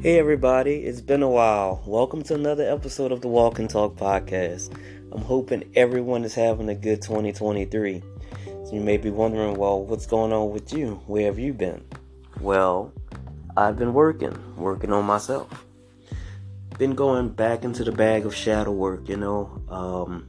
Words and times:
Hey 0.00 0.20
everybody, 0.20 0.84
it's 0.84 1.00
been 1.00 1.24
a 1.24 1.28
while. 1.28 1.82
Welcome 1.84 2.22
to 2.22 2.34
another 2.36 2.62
episode 2.72 3.10
of 3.10 3.20
the 3.20 3.26
Walk 3.26 3.58
and 3.58 3.68
Talk 3.68 3.96
podcast. 3.96 4.72
I'm 5.10 5.22
hoping 5.22 5.72
everyone 5.74 6.22
is 6.22 6.36
having 6.36 6.68
a 6.68 6.74
good 6.76 7.02
2023. 7.02 8.04
So 8.44 8.70
you 8.74 8.80
may 8.80 8.96
be 8.96 9.10
wondering, 9.10 9.56
well, 9.56 9.82
what's 9.82 10.06
going 10.06 10.32
on 10.32 10.50
with 10.52 10.72
you? 10.72 11.02
Where 11.08 11.24
have 11.24 11.40
you 11.40 11.52
been? 11.52 11.84
Well, 12.40 12.92
I've 13.56 13.76
been 13.76 13.92
working, 13.92 14.38
working 14.56 14.92
on 14.92 15.04
myself. 15.04 15.66
Been 16.78 16.94
going 16.94 17.30
back 17.30 17.64
into 17.64 17.82
the 17.82 17.90
bag 17.90 18.24
of 18.24 18.32
shadow 18.32 18.70
work, 18.70 19.08
you 19.08 19.16
know. 19.16 19.60
Um, 19.68 20.28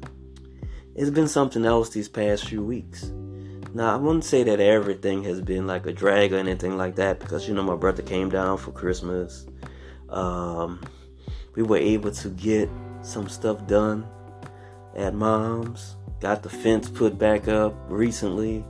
it's 0.96 1.12
been 1.12 1.28
something 1.28 1.64
else 1.64 1.92
these 1.92 2.10
past 2.10 2.46
few 2.46 2.66
weeks. 2.66 3.12
Now, 3.74 3.94
I 3.94 3.98
wouldn't 3.98 4.24
say 4.24 4.44
that 4.44 4.60
everything 4.60 5.24
has 5.26 5.42
been 5.42 5.68
like 5.68 5.86
a 5.86 5.94
drag 5.94 6.34
or 6.34 6.38
anything 6.38 6.76
like 6.76 6.96
that 6.96 7.20
because, 7.20 7.48
you 7.48 7.54
know, 7.54 7.62
my 7.62 7.76
brother 7.76 8.02
came 8.02 8.30
down 8.30 8.58
for 8.58 8.72
Christmas. 8.72 9.46
Um, 10.10 10.82
we 11.56 11.62
were 11.62 11.78
able 11.78 12.12
to 12.12 12.30
get 12.30 12.70
some 13.02 13.30
stuff 13.30 13.68
done 13.68 14.08
at 14.96 15.14
mom's. 15.14 15.96
Got 16.20 16.42
the 16.42 16.50
fence 16.50 16.90
put 16.90 17.18
back 17.18 17.48
up 17.48 17.76
recently. 17.88 18.66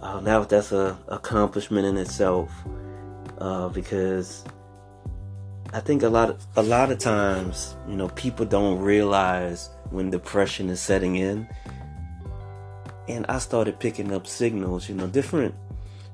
Uh, 0.00 0.20
now 0.20 0.44
that's 0.44 0.72
a 0.72 0.98
accomplishment 1.08 1.86
in 1.86 1.96
itself 1.96 2.52
uh, 3.38 3.68
because 3.68 4.44
I 5.72 5.80
think 5.80 6.02
a 6.02 6.08
lot 6.08 6.28
of 6.30 6.46
a 6.56 6.62
lot 6.62 6.92
of 6.92 6.98
times, 6.98 7.76
you 7.88 7.96
know, 7.96 8.08
people 8.10 8.44
don't 8.44 8.78
realize 8.80 9.70
when 9.90 10.10
depression 10.10 10.68
is 10.68 10.80
setting 10.80 11.16
in 11.16 11.48
and 13.08 13.26
I 13.28 13.38
started 13.38 13.78
picking 13.78 14.12
up 14.12 14.26
signals. 14.26 14.88
You 14.88 14.94
know, 14.94 15.06
different. 15.06 15.54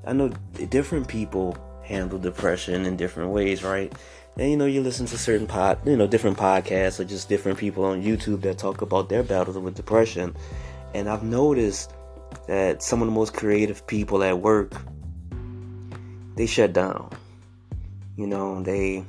I 0.07 0.13
know 0.13 0.29
different 0.71 1.09
people 1.09 1.57
handle 1.83 2.19
depression 2.19 2.87
in 2.87 2.97
different 2.97 3.31
ways, 3.31 3.63
right? 3.63 3.93
And 4.37 4.51
you 4.51 4.57
know, 4.57 4.67
you 4.67 4.83
listen 4.83 5.07
to 5.07 5.19
certain 5.19 5.47
pod, 5.47 5.79
you 5.85 5.97
know, 5.97 6.07
different 6.07 6.39
podcasts 6.39 7.01
or 7.01 7.05
just 7.05 7.29
different 7.29 7.59
people 7.59 7.85
on 7.85 8.03
YouTube 8.03 8.43
that 8.43 8.59
talk 8.59 8.83
about 8.83 9.09
their 9.09 9.23
battles 9.23 9.59
with 9.59 9.75
depression. 9.75 10.37
And 10.95 11.09
I've 11.09 11.25
noticed 11.25 11.93
that 12.47 12.83
some 12.83 13.03
of 13.03 13.09
the 13.09 13.13
most 13.13 13.35
creative 13.35 13.87
people 13.87 14.23
at 14.23 14.39
work, 14.39 14.75
they 16.37 16.47
shut 16.47 16.73
down. 16.73 17.11
You 18.17 18.27
know, 18.27 18.63
they 18.63 19.05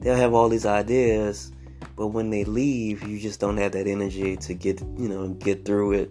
they'll 0.00 0.16
have 0.16 0.34
all 0.34 0.48
these 0.48 0.66
ideas, 0.66 1.50
but 1.96 2.08
when 2.08 2.30
they 2.30 2.44
leave, 2.44 3.02
you 3.06 3.18
just 3.18 3.40
don't 3.40 3.56
have 3.56 3.72
that 3.72 3.86
energy 3.86 4.36
to 4.36 4.54
get, 4.54 4.80
you 4.80 5.08
know, 5.08 5.28
get 5.28 5.64
through 5.64 5.92
it 5.92 6.10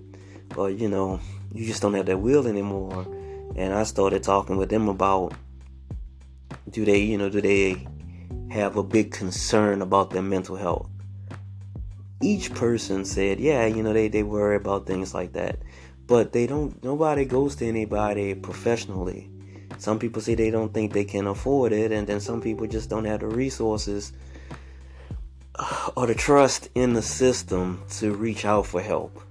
or 0.56 0.70
you 0.70 0.88
know, 0.88 1.20
you 1.54 1.66
just 1.66 1.82
don't 1.82 1.94
have 1.94 2.06
that 2.06 2.20
will 2.20 2.48
anymore. 2.48 3.06
And 3.56 3.74
I 3.74 3.84
started 3.84 4.24
talking 4.24 4.58
with 4.58 4.70
them 4.70 4.88
about 4.88 5.34
do 6.70 6.86
they, 6.86 7.00
you 7.00 7.18
know, 7.18 7.30
do 7.30 7.42
they 7.42 7.88
have 8.50 8.78
a 8.78 8.84
big 8.84 9.12
concern 9.12 9.82
about 9.82 10.12
their 10.12 10.22
mental 10.22 10.56
health? 10.56 10.90
Each 12.22 12.54
person 12.54 13.06
said, 13.06 13.40
yeah, 13.40 13.66
you 13.66 13.84
know, 13.84 13.94
they, 13.94 14.08
they 14.08 14.24
worry 14.24 14.56
about 14.56 14.86
things 14.86 15.14
like 15.14 15.34
that. 15.34 15.60
But 16.08 16.34
they 16.34 16.48
don't, 16.48 16.82
nobody 16.84 17.26
goes 17.26 17.56
to 17.58 17.68
anybody 17.68 18.34
professionally. 18.34 19.30
Some 19.78 20.00
people 20.00 20.22
say 20.22 20.36
they 20.36 20.50
don't 20.50 20.74
think 20.74 20.94
they 20.94 21.06
can 21.06 21.28
afford 21.28 21.72
it, 21.72 21.92
and 21.92 22.08
then 22.08 22.20
some 22.20 22.42
people 22.42 22.66
just 22.66 22.90
don't 22.90 23.06
have 23.06 23.20
the 23.20 23.28
resources 23.28 24.14
uh, 25.56 25.92
or 25.96 26.08
the 26.08 26.16
trust 26.16 26.70
in 26.74 26.94
the 26.94 27.02
system 27.02 27.84
to 27.92 28.14
reach 28.14 28.46
out 28.46 28.66
for 28.66 28.82
help 28.82 29.22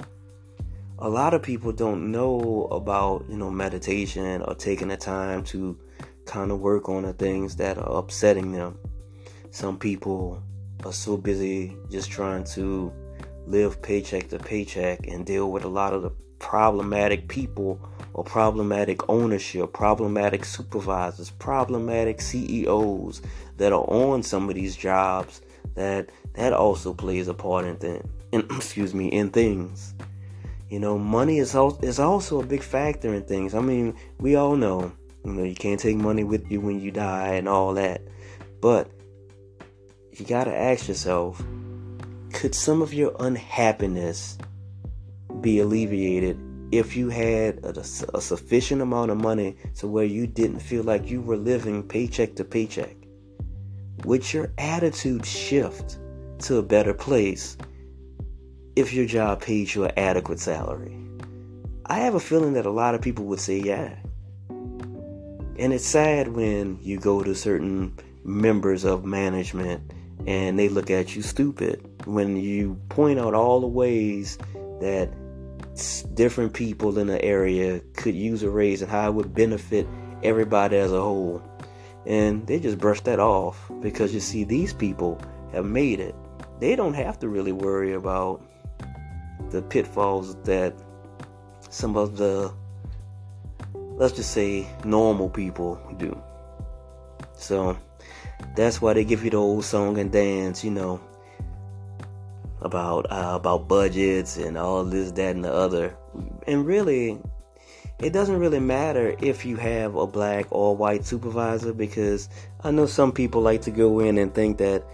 a 0.98 1.08
lot 1.08 1.34
of 1.34 1.42
people 1.42 1.72
don't 1.72 2.10
know 2.10 2.68
about 2.70 3.26
you 3.28 3.36
know 3.36 3.50
meditation 3.50 4.42
or 4.42 4.54
taking 4.54 4.88
the 4.88 4.96
time 4.96 5.44
to 5.44 5.78
kind 6.24 6.50
of 6.50 6.60
work 6.60 6.88
on 6.88 7.02
the 7.02 7.12
things 7.12 7.56
that 7.56 7.78
are 7.78 7.98
upsetting 7.98 8.52
them. 8.52 8.78
Some 9.50 9.78
people 9.78 10.42
are 10.84 10.92
so 10.92 11.16
busy 11.16 11.76
just 11.90 12.10
trying 12.10 12.44
to 12.44 12.92
live 13.46 13.80
paycheck 13.82 14.28
to 14.28 14.38
paycheck 14.38 15.06
and 15.06 15.24
deal 15.24 15.50
with 15.50 15.64
a 15.64 15.68
lot 15.68 15.92
of 15.92 16.02
the 16.02 16.10
problematic 16.38 17.28
people 17.28 17.80
or 18.12 18.24
problematic 18.24 19.08
ownership 19.08 19.72
problematic 19.72 20.44
supervisors 20.44 21.30
problematic 21.30 22.20
CEOs 22.20 23.22
that 23.56 23.72
are 23.72 23.84
on 23.88 24.22
some 24.22 24.48
of 24.48 24.54
these 24.54 24.76
jobs 24.76 25.40
that 25.74 26.10
that 26.34 26.52
also 26.52 26.92
plays 26.92 27.28
a 27.28 27.34
part 27.34 27.64
in, 27.64 27.76
th- 27.78 28.02
in 28.32 28.40
excuse 28.50 28.92
me 28.92 29.08
in 29.08 29.30
things 29.30 29.94
you 30.68 30.80
know, 30.80 30.98
money 30.98 31.38
is 31.38 31.54
also, 31.54 31.80
is 31.80 31.98
also 31.98 32.40
a 32.40 32.46
big 32.46 32.62
factor 32.62 33.14
in 33.14 33.24
things. 33.24 33.54
I 33.54 33.60
mean, 33.60 33.94
we 34.18 34.34
all 34.34 34.56
know, 34.56 34.92
you 35.24 35.32
know, 35.32 35.44
you 35.44 35.54
can't 35.54 35.78
take 35.78 35.96
money 35.96 36.24
with 36.24 36.50
you 36.50 36.60
when 36.60 36.80
you 36.80 36.90
die 36.90 37.34
and 37.34 37.48
all 37.48 37.74
that. 37.74 38.02
But 38.60 38.90
you 40.12 40.26
got 40.26 40.44
to 40.44 40.54
ask 40.54 40.88
yourself, 40.88 41.42
could 42.32 42.54
some 42.54 42.82
of 42.82 42.92
your 42.92 43.14
unhappiness 43.20 44.38
be 45.40 45.60
alleviated 45.60 46.40
if 46.72 46.96
you 46.96 47.10
had 47.10 47.64
a, 47.64 47.78
a, 47.78 48.20
sufficient 48.20 48.82
amount 48.82 49.10
of 49.10 49.16
money 49.16 49.56
to 49.76 49.86
where 49.86 50.04
you 50.04 50.26
didn't 50.26 50.58
feel 50.58 50.82
like 50.82 51.08
you 51.08 51.20
were 51.20 51.36
living 51.36 51.82
paycheck 51.82 52.34
to 52.36 52.44
paycheck? 52.44 52.96
Would 54.04 54.32
your 54.32 54.52
attitude 54.58 55.24
shift 55.24 55.98
to 56.40 56.56
a 56.56 56.62
better 56.62 56.92
place 56.92 57.56
if 58.76 58.92
your 58.92 59.06
job 59.06 59.40
pays 59.40 59.74
you 59.74 59.84
an 59.84 59.92
adequate 59.96 60.38
salary? 60.38 60.94
I 61.86 62.00
have 62.00 62.14
a 62.14 62.20
feeling 62.20 62.52
that 62.52 62.66
a 62.66 62.70
lot 62.70 62.94
of 62.94 63.00
people 63.00 63.24
would 63.24 63.40
say 63.40 63.58
yeah. 63.58 63.96
And 65.58 65.72
it's 65.72 65.86
sad 65.86 66.28
when 66.28 66.78
you 66.82 67.00
go 67.00 67.22
to 67.22 67.34
certain 67.34 67.96
members 68.22 68.84
of 68.84 69.04
management 69.04 69.92
and 70.26 70.58
they 70.58 70.68
look 70.68 70.90
at 70.90 71.16
you 71.16 71.22
stupid 71.22 71.82
when 72.04 72.36
you 72.36 72.78
point 72.90 73.18
out 73.18 73.32
all 73.32 73.60
the 73.60 73.66
ways 73.66 74.36
that 74.80 75.08
different 76.14 76.52
people 76.52 76.98
in 76.98 77.06
the 77.06 77.22
area 77.24 77.80
could 77.94 78.14
use 78.14 78.42
a 78.42 78.50
raise 78.50 78.82
and 78.82 78.90
how 78.90 79.08
it 79.08 79.14
would 79.14 79.34
benefit 79.34 79.86
everybody 80.22 80.76
as 80.76 80.92
a 80.92 81.00
whole. 81.00 81.42
And 82.04 82.46
they 82.46 82.60
just 82.60 82.78
brush 82.78 83.00
that 83.02 83.20
off 83.20 83.70
because 83.80 84.12
you 84.12 84.20
see, 84.20 84.44
these 84.44 84.74
people 84.74 85.20
have 85.52 85.64
made 85.64 86.00
it. 86.00 86.14
They 86.60 86.76
don't 86.76 86.94
have 86.94 87.18
to 87.20 87.28
really 87.28 87.52
worry 87.52 87.94
about 87.94 88.42
the 89.50 89.62
pitfalls 89.62 90.34
that 90.44 90.74
some 91.70 91.96
of 91.96 92.16
the 92.16 92.52
let's 93.96 94.14
just 94.14 94.32
say 94.32 94.66
normal 94.84 95.28
people 95.28 95.80
do. 95.96 96.20
So 97.34 97.76
that's 98.54 98.80
why 98.80 98.92
they 98.92 99.04
give 99.04 99.24
you 99.24 99.30
the 99.30 99.36
old 99.38 99.64
song 99.64 99.98
and 99.98 100.12
dance, 100.12 100.62
you 100.64 100.70
know, 100.70 101.00
about 102.60 103.10
uh, 103.10 103.32
about 103.34 103.68
budgets 103.68 104.36
and 104.36 104.56
all 104.56 104.84
this, 104.84 105.12
that, 105.12 105.34
and 105.34 105.44
the 105.44 105.52
other. 105.52 105.96
And 106.46 106.66
really, 106.66 107.18
it 107.98 108.12
doesn't 108.12 108.38
really 108.38 108.60
matter 108.60 109.16
if 109.20 109.44
you 109.44 109.56
have 109.56 109.94
a 109.94 110.06
black 110.06 110.46
or 110.50 110.76
white 110.76 111.04
supervisor 111.04 111.72
because 111.72 112.28
I 112.62 112.70
know 112.70 112.86
some 112.86 113.12
people 113.12 113.40
like 113.40 113.62
to 113.62 113.70
go 113.70 114.00
in 114.00 114.18
and 114.18 114.34
think 114.34 114.58
that 114.58 114.84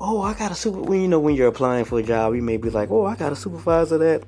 oh, 0.00 0.22
I 0.22 0.34
got 0.34 0.50
a 0.50 0.54
super. 0.54 0.80
When 0.80 1.00
you 1.00 1.08
know 1.08 1.20
when 1.20 1.34
you're 1.34 1.48
applying 1.48 1.84
for 1.84 1.98
a 1.98 2.02
job, 2.02 2.34
you 2.34 2.42
may 2.42 2.56
be 2.56 2.70
like, 2.70 2.90
oh, 2.90 3.04
I 3.04 3.14
got 3.14 3.32
a 3.32 3.36
supervisor 3.36 3.98
that 3.98 4.24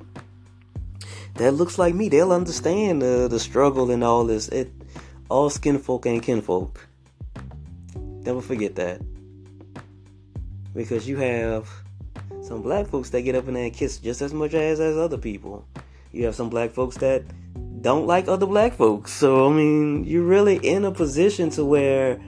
that 1.34 1.52
looks 1.52 1.78
like 1.78 1.94
me. 1.94 2.08
They'll 2.08 2.32
understand 2.32 3.00
the 3.00 3.26
the 3.28 3.40
struggle 3.40 3.90
and 3.90 4.04
all 4.04 4.24
this. 4.24 4.48
It 4.48 4.70
all 5.28 5.50
skin 5.50 5.78
folk 5.78 6.06
ain't 6.06 6.22
kinfolk. 6.22 6.86
Never 7.96 8.40
forget 8.40 8.76
that. 8.76 9.00
Because 10.74 11.08
you 11.08 11.16
have 11.16 11.68
some 12.42 12.62
black 12.62 12.86
folks 12.86 13.10
that 13.10 13.22
get 13.22 13.34
up 13.34 13.48
in 13.48 13.54
there 13.54 13.64
and 13.64 13.74
kiss 13.74 13.98
just 13.98 14.22
as 14.22 14.32
much 14.32 14.54
as 14.54 14.78
as 14.78 14.96
other 14.96 15.18
people. 15.18 15.66
You 16.12 16.26
have 16.26 16.34
some 16.34 16.50
black 16.50 16.70
folks 16.70 16.98
that 16.98 17.22
don't 17.80 18.06
like 18.06 18.28
other 18.28 18.46
black 18.46 18.74
folks. 18.74 19.12
So 19.12 19.50
I 19.50 19.52
mean, 19.52 20.04
you're 20.04 20.22
really 20.22 20.56
in 20.56 20.84
a 20.84 20.92
position 20.92 21.50
to 21.50 21.64
where 21.64 22.20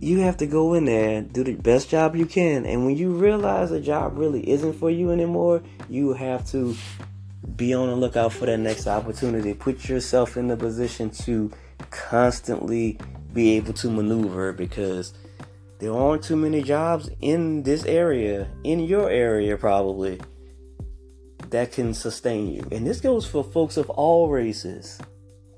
you 0.00 0.18
have 0.20 0.36
to 0.36 0.46
go 0.46 0.74
in 0.74 0.84
there 0.84 1.22
do 1.22 1.42
the 1.42 1.54
best 1.54 1.88
job 1.88 2.14
you 2.14 2.26
can 2.26 2.66
and 2.66 2.84
when 2.84 2.96
you 2.96 3.10
realize 3.10 3.70
a 3.70 3.80
job 3.80 4.16
really 4.16 4.48
isn't 4.48 4.74
for 4.74 4.90
you 4.90 5.10
anymore 5.10 5.62
you 5.88 6.12
have 6.12 6.46
to 6.46 6.76
be 7.54 7.72
on 7.72 7.88
the 7.88 7.96
lookout 7.96 8.32
for 8.32 8.46
that 8.46 8.58
next 8.58 8.86
opportunity. 8.86 9.54
Put 9.54 9.88
yourself 9.88 10.36
in 10.36 10.48
the 10.48 10.56
position 10.56 11.10
to 11.10 11.50
constantly 11.90 12.98
be 13.32 13.56
able 13.56 13.72
to 13.74 13.90
maneuver 13.90 14.52
because 14.52 15.14
there 15.78 15.92
aren't 15.92 16.24
too 16.24 16.36
many 16.36 16.62
jobs 16.62 17.10
in 17.20 17.62
this 17.62 17.84
area 17.84 18.48
in 18.64 18.80
your 18.80 19.10
area 19.10 19.56
probably 19.56 20.20
that 21.50 21.72
can 21.72 21.94
sustain 21.94 22.48
you. 22.48 22.66
And 22.72 22.86
this 22.86 23.00
goes 23.00 23.26
for 23.26 23.44
folks 23.44 23.76
of 23.76 23.88
all 23.90 24.28
races 24.28 24.98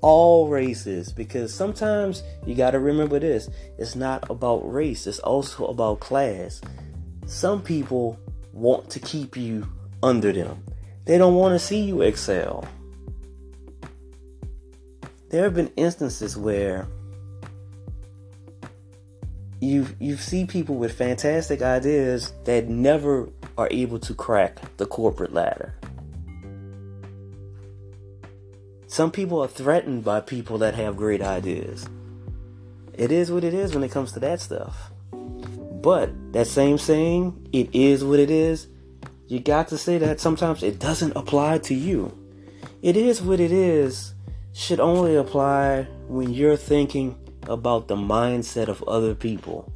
all 0.01 0.47
races 0.47 1.11
because 1.11 1.53
sometimes 1.53 2.23
you 2.45 2.55
got 2.55 2.71
to 2.71 2.79
remember 2.79 3.19
this 3.19 3.49
it's 3.77 3.95
not 3.95 4.29
about 4.29 4.59
race 4.71 5.07
it's 5.07 5.19
also 5.19 5.65
about 5.67 5.99
class. 5.99 6.61
Some 7.25 7.61
people 7.61 8.19
want 8.53 8.89
to 8.91 8.99
keep 8.99 9.37
you 9.37 9.67
under 10.01 10.31
them. 10.31 10.63
They 11.05 11.17
don't 11.17 11.35
want 11.35 11.53
to 11.53 11.59
see 11.59 11.81
you 11.81 12.01
excel. 12.01 12.67
There 15.29 15.43
have 15.43 15.53
been 15.53 15.71
instances 15.75 16.35
where 16.35 16.87
you 19.61 19.87
you 19.99 20.15
see 20.15 20.45
people 20.45 20.75
with 20.75 20.93
fantastic 20.93 21.61
ideas 21.61 22.33
that 22.45 22.67
never 22.67 23.29
are 23.57 23.67
able 23.71 23.99
to 23.99 24.13
crack 24.13 24.77
the 24.77 24.85
corporate 24.85 25.33
ladder. 25.33 25.78
Some 28.89 29.11
people 29.11 29.39
are 29.43 29.47
threatened 29.47 30.03
by 30.03 30.19
people 30.19 30.57
that 30.57 30.73
have 30.73 30.97
great 30.97 31.21
ideas. 31.21 31.87
It 32.95 33.11
is 33.11 33.31
what 33.31 33.43
it 33.43 33.53
is 33.53 33.75
when 33.75 33.83
it 33.83 33.91
comes 33.91 34.13
to 34.13 34.19
that 34.21 34.41
stuff. 34.41 34.89
But 35.13 36.09
that 36.33 36.47
same 36.47 36.79
saying, 36.79 37.49
it 37.53 37.69
is 37.71 38.03
what 38.03 38.17
it 38.19 38.31
is, 38.31 38.65
you 39.27 39.41
got 39.41 39.67
to 39.67 39.77
say 39.77 39.99
that 39.99 40.19
sometimes 40.19 40.63
it 40.63 40.79
doesn't 40.79 41.15
apply 41.15 41.59
to 41.59 41.75
you. 41.75 42.17
It 42.81 42.97
is 42.97 43.21
what 43.21 43.39
it 43.39 43.51
is 43.51 44.15
should 44.53 44.79
only 44.79 45.15
apply 45.17 45.83
when 46.07 46.33
you're 46.33 46.57
thinking 46.57 47.15
about 47.47 47.89
the 47.89 47.95
mindset 47.95 48.69
of 48.69 48.81
other 48.87 49.13
people. 49.13 49.71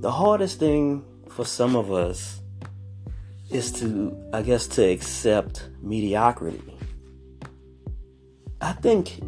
The 0.00 0.10
hardest 0.10 0.58
thing 0.58 1.04
for 1.28 1.44
some 1.44 1.76
of 1.76 1.92
us 1.92 2.40
is 3.50 3.70
to, 3.72 4.16
I 4.32 4.40
guess, 4.40 4.66
to 4.68 4.82
accept 4.88 5.68
mediocrity. 5.82 6.77
I 8.60 8.72
think 8.72 9.18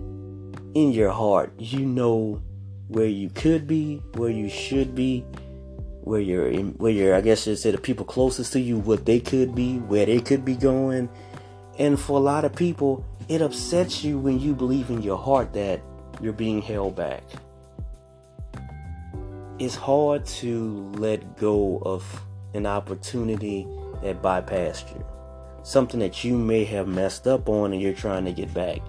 in 0.75 0.91
your 0.93 1.11
heart, 1.11 1.53
you 1.59 1.87
know 1.87 2.43
where 2.89 3.07
you 3.07 3.31
could 3.31 3.69
be, 3.69 4.03
where 4.15 4.31
you 4.31 4.49
should 4.49 4.95
be, 4.97 5.25
where 6.03 6.21
you're 6.21 6.49
in, 6.49 6.71
where 6.73 6.91
you're, 6.91 7.15
I 7.15 7.21
guess 7.21 7.47
you 7.47 7.55
say 7.55 7.71
the 7.71 7.79
people 7.79 8.05
closest 8.05 8.53
to 8.55 8.61
you, 8.61 8.79
what 8.79 9.07
they 9.07 9.21
could 9.21 9.55
be, 9.55 9.79
where 9.79 10.07
they 10.07 10.21
could 10.21 10.45
be 10.45 10.57
going. 10.57 11.09
And 11.79 11.99
for 11.99 12.19
a 12.19 12.23
lot 12.23 12.45
of 12.45 12.55
people, 12.57 13.05
it 13.29 13.41
upsets 13.41 14.03
you 14.03 14.19
when 14.19 14.41
you 14.41 14.53
believe 14.53 14.91
in 14.91 15.01
your 15.01 15.19
heart 15.19 15.53
that 15.53 15.81
you're 16.21 16.33
being 16.33 16.61
held 16.61 16.97
back. 16.97 17.23
It's 19.61 19.77
hard 19.77 20.27
to 20.27 20.91
let 20.97 21.37
go 21.37 21.79
of 21.85 22.23
an 22.55 22.67
opportunity 22.67 23.69
that 24.03 24.23
bypassed 24.23 24.93
you. 24.93 25.05
Something 25.63 26.01
that 26.01 26.25
you 26.25 26.37
may 26.37 26.65
have 26.65 26.89
messed 26.89 27.29
up 27.29 27.49
on 27.49 27.73
and 27.73 27.81
you're 27.81 27.93
trying 27.93 28.25
to 28.25 28.33
get 28.33 28.53
back. 28.53 28.81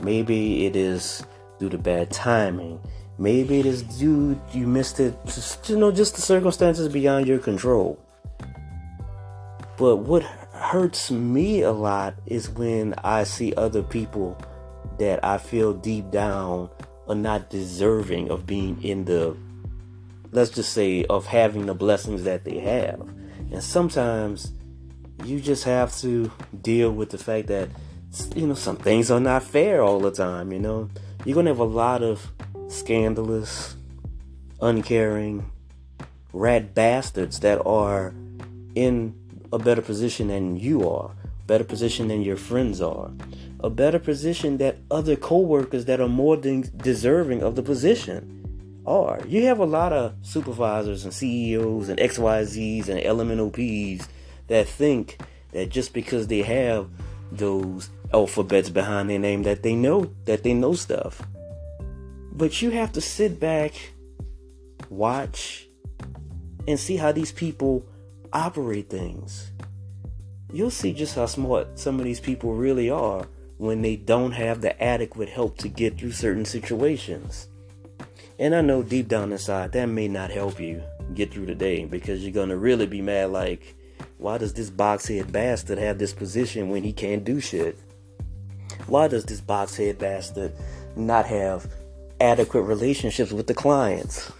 Maybe 0.00 0.66
it 0.66 0.76
is 0.76 1.24
due 1.58 1.68
to 1.70 1.78
bad 1.78 2.10
timing. 2.10 2.80
Maybe 3.18 3.60
it 3.60 3.66
is 3.66 3.82
due 3.82 4.40
you 4.52 4.66
missed 4.66 5.00
it, 5.00 5.16
just, 5.24 5.68
you 5.70 5.76
know, 5.76 5.90
just 5.90 6.16
the 6.16 6.20
circumstances 6.20 6.88
beyond 6.88 7.26
your 7.26 7.38
control. 7.38 7.98
But 9.78 9.96
what 9.96 10.22
hurts 10.52 11.10
me 11.10 11.62
a 11.62 11.72
lot 11.72 12.14
is 12.26 12.48
when 12.50 12.94
I 13.04 13.24
see 13.24 13.54
other 13.54 13.82
people 13.82 14.38
that 14.98 15.24
I 15.24 15.38
feel 15.38 15.72
deep 15.72 16.10
down 16.10 16.70
are 17.08 17.14
not 17.14 17.50
deserving 17.50 18.30
of 18.30 18.46
being 18.46 18.82
in 18.82 19.04
the, 19.04 19.36
let's 20.32 20.50
just 20.50 20.72
say, 20.72 21.04
of 21.04 21.26
having 21.26 21.66
the 21.66 21.74
blessings 21.74 22.24
that 22.24 22.44
they 22.44 22.58
have. 22.58 23.00
And 23.52 23.62
sometimes 23.62 24.52
you 25.24 25.40
just 25.40 25.64
have 25.64 25.96
to 25.98 26.30
deal 26.62 26.90
with 26.90 27.10
the 27.10 27.18
fact 27.18 27.48
that, 27.48 27.68
you 28.34 28.46
know, 28.46 28.54
some 28.54 28.76
things 28.76 29.10
are 29.10 29.20
not 29.20 29.42
fair 29.42 29.82
all 29.82 30.00
the 30.00 30.10
time, 30.10 30.52
you 30.52 30.58
know. 30.58 30.88
You're 31.24 31.34
going 31.34 31.46
to 31.46 31.52
have 31.52 31.58
a 31.58 31.64
lot 31.64 32.02
of 32.02 32.32
scandalous, 32.68 33.76
uncaring, 34.60 35.50
rat 36.32 36.74
bastards 36.74 37.40
that 37.40 37.64
are 37.66 38.14
in 38.74 39.14
a 39.52 39.58
better 39.58 39.82
position 39.82 40.28
than 40.28 40.56
you 40.56 40.88
are, 40.88 41.10
better 41.46 41.64
position 41.64 42.08
than 42.08 42.22
your 42.22 42.36
friends 42.36 42.80
are, 42.80 43.10
a 43.60 43.70
better 43.70 43.98
position 43.98 44.58
that 44.58 44.78
other 44.90 45.16
co-workers 45.16 45.86
that 45.86 46.00
are 46.00 46.08
more 46.08 46.36
than 46.36 46.70
deserving 46.76 47.42
of 47.42 47.56
the 47.56 47.62
position 47.62 48.82
are. 48.86 49.20
You 49.26 49.46
have 49.46 49.58
a 49.58 49.64
lot 49.64 49.92
of 49.92 50.14
supervisors 50.22 51.04
and 51.04 51.12
CEOs 51.12 51.88
and 51.88 51.98
XYZs 51.98 52.88
and 52.88 53.00
LMNOPs 53.00 54.06
that 54.48 54.68
think 54.68 55.18
that 55.52 55.70
just 55.70 55.92
because 55.92 56.26
they 56.26 56.42
have 56.42 56.88
those 57.32 57.90
alphabets 58.16 58.70
behind 58.70 59.10
their 59.10 59.18
name 59.18 59.42
that 59.42 59.62
they 59.62 59.74
know 59.74 60.10
that 60.24 60.42
they 60.42 60.54
know 60.54 60.72
stuff. 60.72 61.20
But 62.32 62.62
you 62.62 62.70
have 62.70 62.92
to 62.92 63.00
sit 63.02 63.38
back, 63.38 63.72
watch, 64.88 65.68
and 66.66 66.80
see 66.80 66.96
how 66.96 67.12
these 67.12 67.30
people 67.30 67.84
operate 68.32 68.88
things. 68.88 69.52
You'll 70.50 70.70
see 70.70 70.94
just 70.94 71.14
how 71.14 71.26
smart 71.26 71.78
some 71.78 71.98
of 71.98 72.06
these 72.06 72.20
people 72.20 72.54
really 72.54 72.88
are 72.88 73.26
when 73.58 73.82
they 73.82 73.96
don't 73.96 74.32
have 74.32 74.62
the 74.62 74.82
adequate 74.82 75.28
help 75.28 75.58
to 75.58 75.68
get 75.68 75.98
through 75.98 76.12
certain 76.12 76.46
situations. 76.46 77.48
And 78.38 78.54
I 78.54 78.62
know 78.62 78.82
deep 78.82 79.08
down 79.08 79.30
inside 79.32 79.72
that 79.72 79.86
may 79.86 80.08
not 80.08 80.30
help 80.30 80.58
you 80.58 80.82
get 81.12 81.32
through 81.32 81.46
the 81.46 81.54
day 81.54 81.84
because 81.84 82.22
you're 82.22 82.32
gonna 82.32 82.56
really 82.56 82.86
be 82.86 83.02
mad 83.02 83.30
like, 83.30 83.74
why 84.16 84.38
does 84.38 84.54
this 84.54 84.70
boxhead 84.70 85.30
bastard 85.32 85.76
have 85.76 85.98
this 85.98 86.14
position 86.14 86.70
when 86.70 86.82
he 86.82 86.94
can't 86.94 87.22
do 87.22 87.40
shit? 87.40 87.78
Why 88.86 89.08
does 89.08 89.24
this 89.24 89.40
boxhead 89.40 89.98
bastard 89.98 90.52
not 90.94 91.26
have 91.26 91.66
adequate 92.20 92.62
relationships 92.62 93.32
with 93.32 93.46
the 93.46 93.54
clients? 93.54 94.30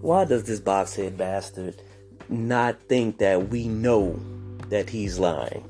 Why 0.00 0.24
does 0.24 0.44
this 0.44 0.60
boxhead 0.60 1.16
bastard 1.16 1.80
not 2.28 2.80
think 2.88 3.18
that 3.18 3.48
we 3.48 3.68
know 3.68 4.20
that 4.68 4.90
he's 4.90 5.18
lying? 5.18 5.68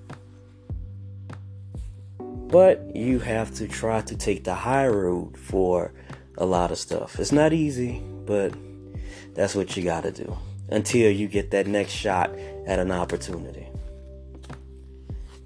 But 2.18 2.94
you 2.94 3.18
have 3.18 3.54
to 3.56 3.68
try 3.68 4.00
to 4.02 4.16
take 4.16 4.44
the 4.44 4.54
high 4.54 4.86
road 4.86 5.36
for 5.36 5.92
a 6.38 6.46
lot 6.46 6.70
of 6.70 6.78
stuff. 6.78 7.18
It's 7.18 7.32
not 7.32 7.52
easy, 7.52 8.02
but 8.24 8.54
that's 9.34 9.54
what 9.54 9.76
you 9.76 9.82
gotta 9.82 10.12
do 10.12 10.36
until 10.70 11.10
you 11.10 11.28
get 11.28 11.50
that 11.50 11.66
next 11.66 11.92
shot 11.92 12.30
at 12.66 12.78
an 12.78 12.90
opportunity. 12.90 13.65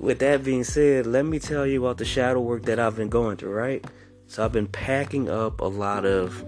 With 0.00 0.20
that 0.20 0.42
being 0.42 0.64
said, 0.64 1.06
let 1.06 1.26
me 1.26 1.38
tell 1.38 1.66
you 1.66 1.84
about 1.84 1.98
the 1.98 2.06
shadow 2.06 2.40
work 2.40 2.62
that 2.64 2.80
I've 2.80 2.96
been 2.96 3.10
going 3.10 3.36
through, 3.36 3.52
right? 3.52 3.84
So 4.28 4.42
I've 4.42 4.52
been 4.52 4.66
packing 4.66 5.28
up 5.28 5.60
a 5.60 5.66
lot 5.66 6.06
of 6.06 6.42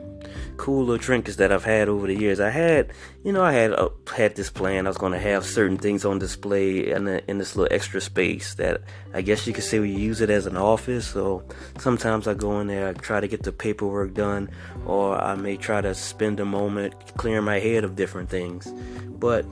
cool 0.57 0.87
little 0.87 0.99
trinkets 0.99 1.37
that 1.37 1.53
I've 1.53 1.65
had 1.65 1.91
over 1.91 2.07
the 2.07 2.15
years. 2.15 2.41
I 2.41 2.49
had, 2.49 2.93
you 3.23 3.31
know, 3.31 3.43
I 3.43 3.53
had 3.53 3.73
uh, 3.73 3.91
had 4.17 4.37
this 4.37 4.49
plan. 4.49 4.87
I 4.87 4.91
was 4.91 4.97
going 4.97 5.13
to 5.13 5.19
have 5.19 5.45
certain 5.45 5.77
things 5.77 6.07
on 6.07 6.19
display 6.19 6.93
in, 6.93 7.05
the, 7.05 7.29
in 7.31 7.37
this 7.37 7.55
little 7.55 7.75
extra 7.75 8.01
space 8.01 8.55
that 8.55 8.81
I 9.13 9.21
guess 9.21 9.47
you 9.47 9.53
could 9.53 9.65
say 9.65 9.81
we 9.81 9.91
use 9.91 10.23
it 10.23 10.31
as 10.31 10.47
an 10.47 10.57
office. 10.57 11.07
So 11.09 11.45
sometimes 11.77 12.27
I 12.27 12.33
go 12.33 12.59
in 12.61 12.69
there, 12.69 12.89
I 12.89 12.93
try 12.95 13.21
to 13.21 13.29
get 13.29 13.43
the 13.43 13.53
paperwork 13.53 14.15
done, 14.15 14.49
or 14.87 15.21
I 15.21 15.35
may 15.35 15.59
try 15.59 15.83
to 15.83 15.95
spend 15.95 16.41
a 16.41 16.47
moment 16.47 16.95
clearing 17.19 17.45
my 17.45 17.59
head 17.59 17.85
of 17.85 17.97
different 17.97 18.31
things. 18.31 18.73
But 19.09 19.45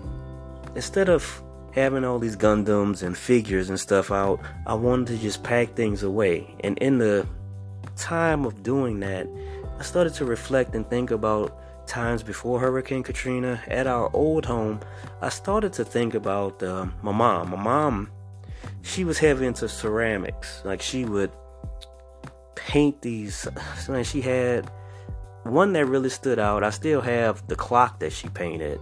instead 0.75 1.11
of 1.11 1.42
having 1.73 2.05
all 2.05 2.19
these 2.19 2.37
Gundams 2.37 3.03
and 3.03 3.17
figures 3.17 3.69
and 3.69 3.79
stuff 3.79 4.11
out, 4.11 4.41
I 4.67 4.75
wanted 4.75 5.09
to 5.09 5.19
just 5.19 5.43
pack 5.43 5.75
things 5.75 6.03
away. 6.03 6.55
And 6.61 6.77
in 6.79 6.99
the 6.99 7.27
time 7.97 8.45
of 8.45 8.62
doing 8.62 9.00
that, 9.00 9.29
I 9.79 9.83
started 9.83 10.15
to 10.15 10.25
reflect 10.25 10.75
and 10.75 10.89
think 10.89 11.11
about 11.11 11.87
times 11.87 12.23
before 12.23 12.61
Hurricane 12.61 13.03
Katrina 13.03 13.61
at 13.67 13.87
our 13.87 14.11
old 14.15 14.45
home. 14.45 14.81
I 15.21 15.29
started 15.29 15.73
to 15.75 15.85
think 15.85 16.15
about 16.15 16.62
uh, 16.62 16.87
my 17.03 17.12
mom. 17.12 17.50
My 17.50 17.57
mom, 17.57 18.11
she 18.83 19.05
was 19.05 19.19
heavy 19.19 19.47
into 19.47 19.69
ceramics. 19.69 20.62
Like 20.65 20.83
she 20.83 21.05
would 21.05 21.33
paint 22.55 23.00
these. 23.03 23.49
Man, 23.89 24.05
she 24.05 24.21
had 24.21 24.71
one 25.45 25.73
that 25.73 25.87
really 25.87 26.11
stood 26.11 26.39
out. 26.39 26.62
I 26.62 26.71
still 26.71 27.00
have 27.00 27.47
the 27.49 27.57
clock 27.57 28.00
that 28.00 28.12
she 28.12 28.29
painted. 28.29 28.81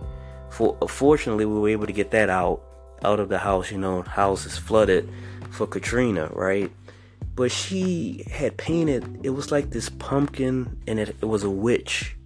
For 0.51 0.77
fortunately, 0.89 1.45
we 1.45 1.59
were 1.59 1.69
able 1.69 1.87
to 1.87 1.93
get 1.93 2.11
that 2.13 2.31
out 2.31 2.63
out 3.05 3.21
of 3.21 3.29
the 3.29 3.39
house. 3.39 3.71
You 3.71 3.79
know, 3.79 4.03
house 4.03 4.47
is 4.47 4.57
flooded 4.57 5.09
for 5.51 5.67
Katrina, 5.67 6.31
right? 6.33 6.71
but 7.39 7.53
she 7.53 8.25
had 8.33 8.57
painted 8.57 9.21
it 9.23 9.31
was 9.31 9.53
like 9.53 9.71
this 9.71 9.89
pumpkin 9.89 10.77
and 10.89 10.99
it, 10.99 11.11
it 11.11 11.25
was 11.25 11.45
a 11.45 11.51
witch 11.51 12.17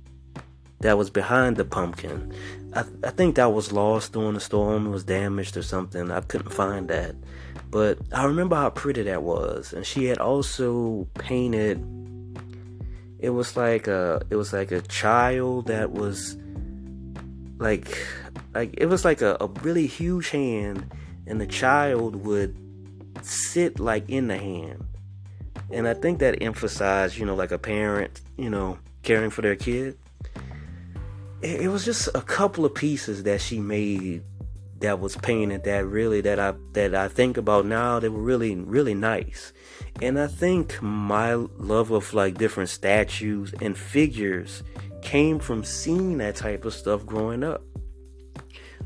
that 0.81 0.97
was 0.97 1.11
behind 1.11 1.57
the 1.59 1.67
pumpkin 1.67 2.33
I, 2.75 2.85
I 3.05 3.11
think 3.11 3.35
that 3.35 3.53
was 3.53 3.73
lost 3.73 4.15
during 4.15 4.33
the 4.33 4.41
storm 4.41 4.87
it 4.87 4.91
was 4.91 5.05
damaged 5.05 5.55
or 5.59 5.63
something 5.63 6.11
i 6.11 6.23
couldn't 6.23 6.55
find 6.55 6.89
that 6.89 7.15
but 7.71 7.99
i 8.15 8.25
remember 8.25 8.57
how 8.57 8.71
pretty 8.71 9.03
that 9.03 9.23
was 9.23 9.75
and 9.75 9.85
she 9.85 10.07
had 10.07 10.17
also 10.17 11.07
painted 11.19 11.87
it 13.19 13.31
was 13.31 13.55
like 13.55 13.89
a 13.89 14.23
it 14.31 14.37
was 14.37 14.55
like 14.55 14.73
a 14.73 14.81
child 14.81 15.67
that 15.67 15.93
was 15.93 16.39
like 17.59 17.99
like 18.55 18.75
it 18.79 18.87
was 18.87 19.05
like 19.05 19.23
a, 19.23 19.37
a 19.41 19.47
really 19.63 19.87
huge 19.87 20.31
hand 20.31 20.91
and 21.27 21.41
the 21.41 21.47
child 21.47 22.17
would 22.17 22.57
sit 23.23 23.79
like 23.79 24.09
in 24.09 24.29
the 24.29 24.39
hand 24.39 24.85
and 25.73 25.89
I 25.89 25.95
think 25.95 26.19
that 26.19 26.43
emphasized, 26.43 27.17
you 27.17 27.25
know, 27.25 27.35
like 27.35 27.51
a 27.51 27.59
parent, 27.59 28.21
you 28.37 28.51
know, 28.51 28.79
caring 29.03 29.31
for 29.31 29.41
their 29.41 29.57
kid. 29.57 29.97
It, 31.41 31.63
it 31.63 31.69
was 31.69 31.85
just 31.85 32.09
a 32.15 32.21
couple 32.21 32.65
of 32.65 32.75
pieces 32.75 33.23
that 33.25 33.41
she 33.41 33.59
made 33.59 34.23
that 34.81 34.99
was 34.99 35.17
painted 35.17 35.63
that 35.63 35.87
really 35.87 36.21
that 36.21 36.41
I 36.41 36.55
that 36.73 36.93
I 36.93 37.07
think 37.07 37.37
about 37.37 37.65
now 37.65 38.01
they 38.01 38.09
were 38.09 38.21
really 38.21 38.55
really 38.57 38.95
nice. 38.95 39.53
And 40.01 40.19
I 40.19 40.27
think 40.27 40.81
my 40.83 41.35
love 41.35 41.91
of 41.91 42.13
like 42.13 42.37
different 42.37 42.69
statues 42.69 43.55
and 43.61 43.79
figures 43.79 44.63
came 45.01 45.39
from 45.39 45.65
seeing 45.65 46.19
that 46.19 46.37
type 46.37 46.65
of 46.65 46.75
stuff 46.75 47.07
growing 47.07 47.45
up. 47.45 47.63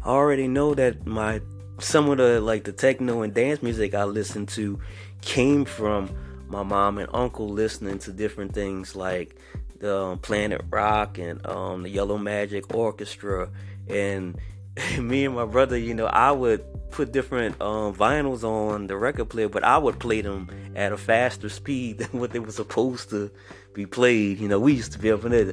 I 0.07 0.11
already 0.11 0.47
know 0.47 0.73
that 0.73 1.05
my 1.05 1.41
some 1.81 2.09
of 2.09 2.19
the 2.19 2.41
like 2.41 2.63
the 2.63 2.71
techno 2.71 3.23
and 3.23 3.35
dance 3.35 3.61
music 3.61 3.93
I 3.93 4.05
listened 4.05 4.49
to 4.51 4.79
came 5.21 5.65
from 5.65 6.15
my 6.47 6.63
mom 6.63 6.99
and 6.99 7.09
uncle 7.13 7.49
listening 7.49 7.99
to 7.99 8.13
different 8.13 8.55
things 8.55 8.95
like 8.95 9.35
the 9.81 9.97
um, 9.97 10.19
Planet 10.21 10.63
Rock 10.71 11.19
and 11.19 11.45
um, 11.45 11.83
the 11.83 11.89
Yellow 11.89 12.19
Magic 12.19 12.73
Orchestra 12.73 13.51
and 13.89 14.39
me 14.99 15.25
and 15.25 15.35
my 15.35 15.45
brother, 15.45 15.77
you 15.77 15.93
know, 15.93 16.07
I 16.07 16.31
would 16.31 16.65
put 16.93 17.11
different 17.11 17.61
um, 17.61 17.93
vinyls 17.93 18.45
on 18.45 18.87
the 18.87 18.97
record 18.97 19.29
player, 19.29 19.49
but 19.49 19.65
I 19.65 19.77
would 19.77 19.99
play 19.99 20.21
them 20.21 20.49
at 20.77 20.93
a 20.93 20.97
faster 20.97 21.49
speed 21.49 21.99
than 21.99 22.21
what 22.21 22.31
they 22.31 22.39
were 22.39 22.53
supposed 22.53 23.11
to 23.11 23.29
be 23.75 23.87
played. 23.87 24.39
You 24.39 24.47
know, 24.47 24.61
we 24.61 24.75
used 24.75 24.93
to 24.93 25.01
be 25.01 25.11
up 25.11 25.25
in 25.25 25.33
there 25.33 25.53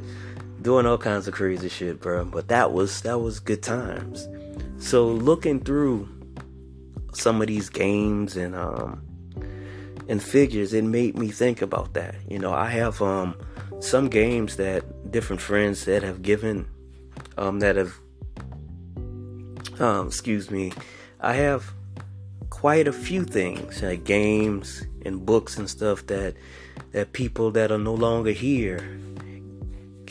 doing 0.61 0.85
all 0.85 0.99
kinds 0.99 1.27
of 1.27 1.33
crazy 1.33 1.69
shit, 1.69 1.99
bro. 1.99 2.25
But 2.25 2.49
that 2.49 2.71
was 2.71 3.01
that 3.01 3.17
was 3.19 3.39
good 3.39 3.63
times. 3.63 4.27
So 4.83 5.07
looking 5.07 5.61
through 5.61 6.09
some 7.13 7.39
of 7.41 7.47
these 7.47 7.69
games 7.69 8.35
and 8.35 8.53
um 8.53 9.01
and 10.09 10.21
figures, 10.21 10.73
it 10.73 10.83
made 10.83 11.17
me 11.17 11.29
think 11.29 11.61
about 11.61 11.93
that. 11.93 12.15
You 12.27 12.37
know, 12.37 12.51
I 12.51 12.67
have 12.69 13.01
um 13.01 13.33
some 13.79 14.09
games 14.09 14.57
that 14.57 14.83
different 15.09 15.41
friends 15.41 15.85
that 15.85 16.03
have 16.03 16.21
given 16.21 16.67
um 17.37 17.59
that 17.61 17.77
have 17.77 17.93
um 19.79 20.07
excuse 20.07 20.51
me 20.51 20.73
I 21.21 21.33
have 21.33 21.63
quite 22.49 22.85
a 22.85 22.93
few 22.93 23.23
things, 23.23 23.81
like 23.81 24.03
games 24.03 24.85
and 25.05 25.25
books 25.25 25.57
and 25.57 25.69
stuff 25.69 26.05
that 26.07 26.35
that 26.91 27.13
people 27.13 27.51
that 27.51 27.71
are 27.71 27.79
no 27.79 27.93
longer 27.93 28.31
here 28.31 28.99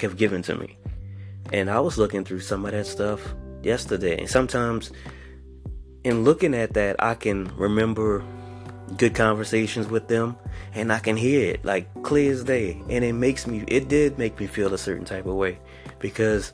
have 0.01 0.17
given 0.17 0.41
to 0.43 0.57
me. 0.57 0.79
And 1.53 1.69
I 1.69 1.79
was 1.81 1.99
looking 1.99 2.25
through 2.25 2.41
some 2.41 2.65
of 2.65 2.73
that 2.73 2.87
stuff 2.87 3.21
yesterday. 3.65 4.19
And 4.19 4.29
sometimes 4.29 4.93
in 6.05 6.25
looking 6.25 6.55
at 6.55 6.75
that, 6.75 6.97
I 6.99 7.15
can 7.15 7.55
remember 7.57 8.25
good 8.97 9.15
conversations 9.15 9.89
with 9.89 10.09
them 10.09 10.37
and 10.75 10.93
I 10.93 10.99
can 10.99 11.17
hear 11.17 11.53
it 11.53 11.65
like 11.65 12.03
clear 12.03 12.33
as 12.33 12.45
day. 12.45 12.81
And 12.89 13.05
it 13.05 13.15
makes 13.15 13.47
me, 13.47 13.65
it 13.69 13.89
did 13.89 14.19
make 14.19 14.39
me 14.39 14.47
feel 14.47 14.73
a 14.75 14.79
certain 14.79 15.05
type 15.05 15.27
of 15.27 15.35
way 15.35 15.59
because 15.99 16.53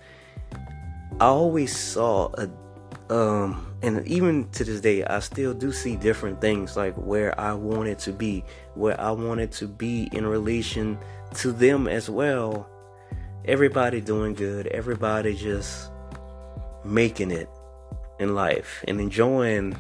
I 1.21 1.27
always 1.27 1.77
saw 1.77 2.31
a, 2.35 2.49
um, 3.11 3.69
and 3.83 4.07
even 4.09 4.49
to 4.51 4.65
this 4.65 4.81
day 4.81 5.05
i 5.05 5.21
still 5.21 5.55
do 5.55 5.73
see 5.73 5.97
different 5.97 6.41
things 6.41 6.77
like 6.77 6.95
where 6.95 7.39
i 7.41 7.53
wanted 7.53 7.99
to 7.99 8.13
be 8.13 8.45
where 8.75 9.01
i 9.01 9.11
wanted 9.11 9.53
to 9.53 9.67
be 9.67 10.09
in 10.13 10.27
relation 10.27 10.99
to 11.35 11.53
them 11.53 11.87
as 11.87 12.11
well 12.11 12.69
everybody 13.45 14.01
doing 14.01 14.35
good 14.35 14.67
everybody 14.69 15.35
just 15.35 15.91
making 16.85 17.31
it 17.31 17.49
in 18.19 18.35
life 18.35 18.85
and 18.89 19.01
enjoying 19.01 19.77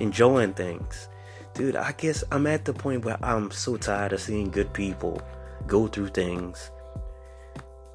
enjoying 0.00 0.52
things 0.54 1.08
dude 1.54 1.76
i 1.76 1.92
guess 1.92 2.24
i'm 2.32 2.46
at 2.46 2.64
the 2.64 2.72
point 2.72 3.04
where 3.04 3.18
i'm 3.24 3.50
so 3.50 3.76
tired 3.76 4.12
of 4.12 4.20
seeing 4.20 4.50
good 4.50 4.72
people 4.72 5.20
go 5.66 5.86
through 5.86 6.08
things 6.08 6.70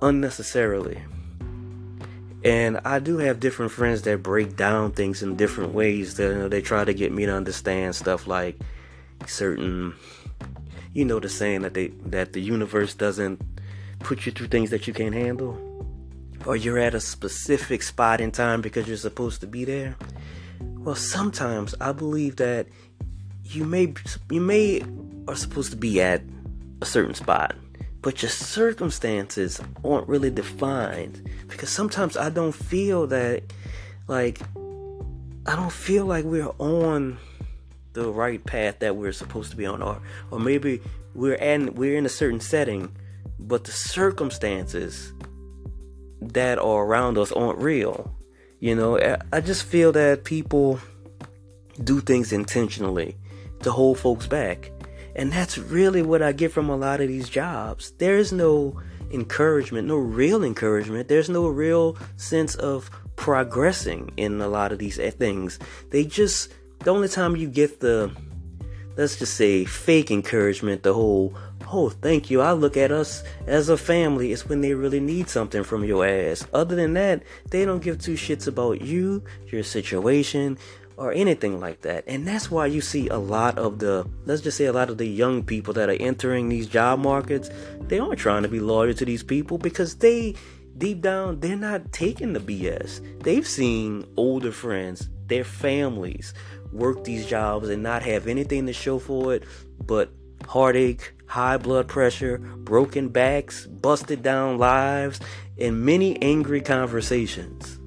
unnecessarily 0.02 1.02
and 2.44 2.80
I 2.86 3.00
do 3.00 3.18
have 3.18 3.40
different 3.40 3.72
friends 3.72 4.04
that 4.04 4.22
break 4.22 4.56
down 4.56 4.92
things 4.92 5.24
in 5.24 5.36
different 5.36 5.74
ways. 5.74 6.16
That 6.16 6.30
you 6.30 6.36
know, 6.36 6.48
they 6.48 6.62
try 6.62 6.86
to 6.86 6.94
get 6.94 7.12
me 7.12 7.26
to 7.26 7.34
understand 7.34 7.96
stuff 7.96 8.28
like 8.28 8.58
certain, 9.26 9.96
you 10.94 11.04
know, 11.04 11.20
the 11.20 11.30
saying 11.30 11.64
that 11.64 11.74
they 11.74 11.88
that 12.06 12.34
the 12.34 12.42
universe 12.42 12.94
doesn't 12.94 13.42
put 14.00 14.26
you 14.26 14.32
through 14.32 14.48
things 14.48 14.70
that 14.70 14.88
you 14.88 14.94
can't 14.94 15.16
handle, 15.16 15.58
or 16.48 16.56
you're 16.56 16.80
at 16.80 16.96
a 16.96 17.00
specific 17.00 17.84
spot 17.84 18.22
in 18.22 18.32
time 18.32 18.62
because 18.62 18.88
you're 18.88 18.98
supposed 18.98 19.42
to 19.42 19.48
be 19.48 19.66
there. 19.66 19.96
Well, 20.78 20.96
sometimes 20.96 21.76
I 21.82 21.92
believe 21.92 22.38
that 22.38 22.68
you 23.44 23.66
may 23.66 23.94
you 24.32 24.42
may 24.42 24.82
are 25.28 25.36
supposed 25.36 25.72
to 25.72 25.78
be 25.78 26.02
at 26.02 26.22
a 26.82 26.86
certain 26.86 27.14
spot 27.14 27.56
but 28.02 28.22
your 28.22 28.30
circumstances 28.30 29.60
aren't 29.84 30.08
really 30.08 30.30
defined 30.30 31.30
because 31.48 31.70
sometimes 31.70 32.16
I 32.16 32.30
don't 32.30 32.54
feel 32.54 33.08
that 33.08 33.44
like 34.08 34.40
I 35.46 35.56
don't 35.56 35.72
feel 35.72 36.06
like 36.06 36.24
we're 36.26 36.52
on 36.60 37.18
the 37.94 38.10
right 38.12 38.44
path 38.46 38.80
that 38.80 38.96
we're 38.96 39.12
supposed 39.12 39.52
to 39.52 39.58
be 39.58 39.66
on 39.66 39.82
or 39.82 40.02
or 40.32 40.40
maybe 40.40 40.82
we're 41.16 41.36
in 41.36 41.74
we're 41.76 41.98
in 41.98 42.06
a 42.06 42.10
certain 42.10 42.40
setting 42.40 42.96
but 43.40 43.64
the 43.64 43.72
circumstances 43.72 45.14
that 46.22 46.58
are 46.60 46.86
around 46.86 47.18
us 47.18 47.32
aren't 47.32 47.60
real 47.60 48.14
you 48.60 48.76
know 48.76 48.98
I 49.32 49.42
just 49.42 49.64
feel 49.64 49.92
that 49.94 50.24
people 50.24 50.80
do 51.84 52.02
things 52.02 52.32
intentionally 52.32 53.16
to 53.62 53.72
hold 53.72 54.00
folks 54.00 54.28
back 54.28 54.72
and 55.18 55.32
that's 55.32 55.58
really 55.58 56.04
what 56.04 56.22
I 56.22 56.32
get 56.32 56.52
from 56.52 56.70
a 56.70 56.78
lot 56.78 57.02
of 57.02 57.08
these 57.08 57.28
jobs. 57.28 57.92
There's 57.98 58.32
no 58.32 58.80
encouragement, 59.12 59.88
no 59.88 59.98
real 59.98 60.44
encouragement. 60.44 61.08
There's 61.08 61.28
no 61.28 61.48
real 61.48 61.98
sense 62.18 62.54
of 62.56 62.92
progressing 63.16 64.12
in 64.16 64.40
a 64.40 64.48
lot 64.48 64.72
of 64.72 64.78
these 64.78 65.00
eh, 65.00 65.10
things. 65.10 65.58
They 65.90 66.06
just, 66.06 66.54
the 66.80 66.92
only 66.92 67.08
time 67.08 67.36
you 67.36 67.50
get 67.50 67.80
the, 67.80 68.12
let's 68.96 69.18
just 69.18 69.34
say, 69.34 69.66
fake 69.66 70.12
encouragement, 70.12 70.84
the 70.84 70.94
whole, 70.94 71.36
oh, 71.72 71.90
thank 71.90 72.30
you, 72.30 72.42
I 72.42 72.54
look 72.54 72.78
at 72.78 72.92
us 72.92 73.24
as 73.46 73.70
a 73.70 73.78
family, 73.78 74.32
It's 74.32 74.48
when 74.48 74.62
they 74.62 74.74
really 74.74 75.00
need 75.00 75.30
something 75.30 75.64
from 75.64 75.84
your 75.84 76.06
ass. 76.06 76.48
Other 76.54 76.76
than 76.76 76.94
that, 76.94 77.24
they 77.50 77.66
don't 77.66 77.84
give 77.84 78.00
two 78.00 78.14
shits 78.14 78.48
about 78.48 78.82
you, 78.82 79.24
your 79.48 79.64
situation, 79.64 80.58
or 80.98 81.12
anything 81.12 81.60
like 81.60 81.82
that. 81.82 82.04
And 82.08 82.28
that's 82.28 82.50
why 82.50 82.66
you 82.66 82.82
see 82.82 83.08
a 83.10 83.18
lot 83.18 83.58
of 83.58 83.80
the, 83.80 84.08
let's 84.26 84.42
just 84.42 84.58
say 84.58 84.66
a 84.66 84.74
lot 84.74 84.90
of 84.90 84.98
the 84.98 85.06
young 85.06 85.44
people 85.44 85.74
that 85.76 85.90
are 85.90 86.02
entering 86.02 86.50
these 86.50 86.68
job 86.68 87.00
markets, 87.00 87.50
they 87.82 88.00
aren't 88.00 88.20
trying 88.20 88.44
to 88.44 88.50
be 88.50 88.60
loyal 88.60 88.94
to 88.94 89.06
these 89.06 89.24
people 89.24 89.58
because 89.58 89.96
they, 89.96 90.36
deep 90.78 91.02
down, 91.02 91.40
they're 91.40 91.56
not 91.56 91.92
taking 91.92 92.34
the 92.34 92.40
BS. 92.40 93.24
They've 93.24 93.48
seen 93.48 94.06
older 94.18 94.52
friends, 94.52 95.10
their 95.28 95.44
families 95.44 96.34
work 96.72 97.04
these 97.04 97.26
jobs 97.26 97.70
and 97.70 97.84
not 97.84 98.04
have 98.04 98.28
anything 98.28 98.66
to 98.66 98.74
show 98.74 99.00
for 99.00 99.34
it 99.34 99.44
but 99.86 100.12
heartache, 100.46 101.14
high 101.28 101.58
blood 101.58 101.88
pressure, 101.88 102.38
broken 102.38 103.10
backs, 103.10 103.68
busted 103.68 104.24
down 104.24 104.58
lives, 104.58 105.20
and 105.60 105.86
many 105.86 106.22
angry 106.22 106.62
conversations. 106.62 107.80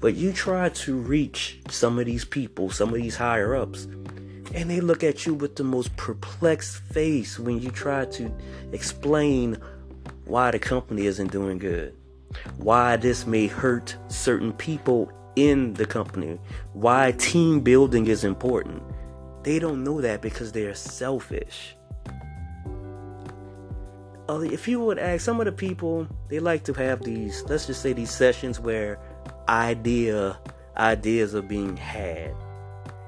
But 0.00 0.14
you 0.14 0.32
try 0.32 0.68
to 0.68 0.96
reach 0.96 1.60
some 1.68 1.98
of 1.98 2.06
these 2.06 2.24
people, 2.24 2.70
some 2.70 2.90
of 2.90 2.96
these 2.96 3.16
higher 3.16 3.54
ups, 3.54 3.84
and 4.54 4.68
they 4.68 4.80
look 4.80 5.02
at 5.02 5.24
you 5.24 5.34
with 5.34 5.56
the 5.56 5.64
most 5.64 5.96
perplexed 5.96 6.78
face 6.78 7.38
when 7.38 7.60
you 7.60 7.70
try 7.70 8.04
to 8.06 8.34
explain 8.72 9.56
why 10.24 10.50
the 10.50 10.58
company 10.58 11.06
isn't 11.06 11.32
doing 11.32 11.58
good, 11.58 11.94
why 12.58 12.96
this 12.96 13.26
may 13.26 13.46
hurt 13.46 13.96
certain 14.08 14.52
people 14.52 15.10
in 15.36 15.72
the 15.74 15.86
company, 15.86 16.38
why 16.72 17.12
team 17.12 17.60
building 17.60 18.06
is 18.06 18.24
important. 18.24 18.82
They 19.42 19.58
don't 19.58 19.82
know 19.82 20.00
that 20.00 20.20
because 20.20 20.52
they're 20.52 20.74
selfish. 20.74 21.74
Uh, 24.28 24.40
if 24.40 24.68
you 24.68 24.80
would 24.80 24.98
ask 24.98 25.24
some 25.24 25.40
of 25.40 25.46
the 25.46 25.52
people, 25.52 26.06
they 26.28 26.38
like 26.38 26.62
to 26.64 26.72
have 26.74 27.02
these, 27.02 27.42
let's 27.48 27.66
just 27.66 27.82
say 27.82 27.92
these 27.92 28.10
sessions 28.10 28.60
where 28.60 28.98
idea 29.48 30.38
ideas 30.76 31.34
are 31.34 31.42
being 31.42 31.76
had. 31.76 32.34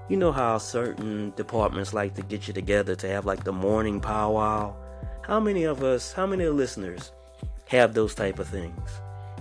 You 0.08 0.16
know 0.16 0.32
how 0.32 0.58
certain 0.58 1.32
departments 1.36 1.94
like 1.94 2.14
to 2.14 2.22
get 2.22 2.46
you 2.46 2.52
together 2.52 2.94
to 2.96 3.08
have 3.08 3.24
like 3.24 3.44
the 3.44 3.52
morning 3.52 4.00
powwow. 4.00 4.74
How 5.22 5.40
many 5.40 5.64
of 5.64 5.82
us, 5.82 6.12
how 6.12 6.26
many 6.26 6.46
listeners 6.46 7.12
have 7.68 7.94
those 7.94 8.14
type 8.14 8.38
of 8.38 8.48
things? 8.48 8.90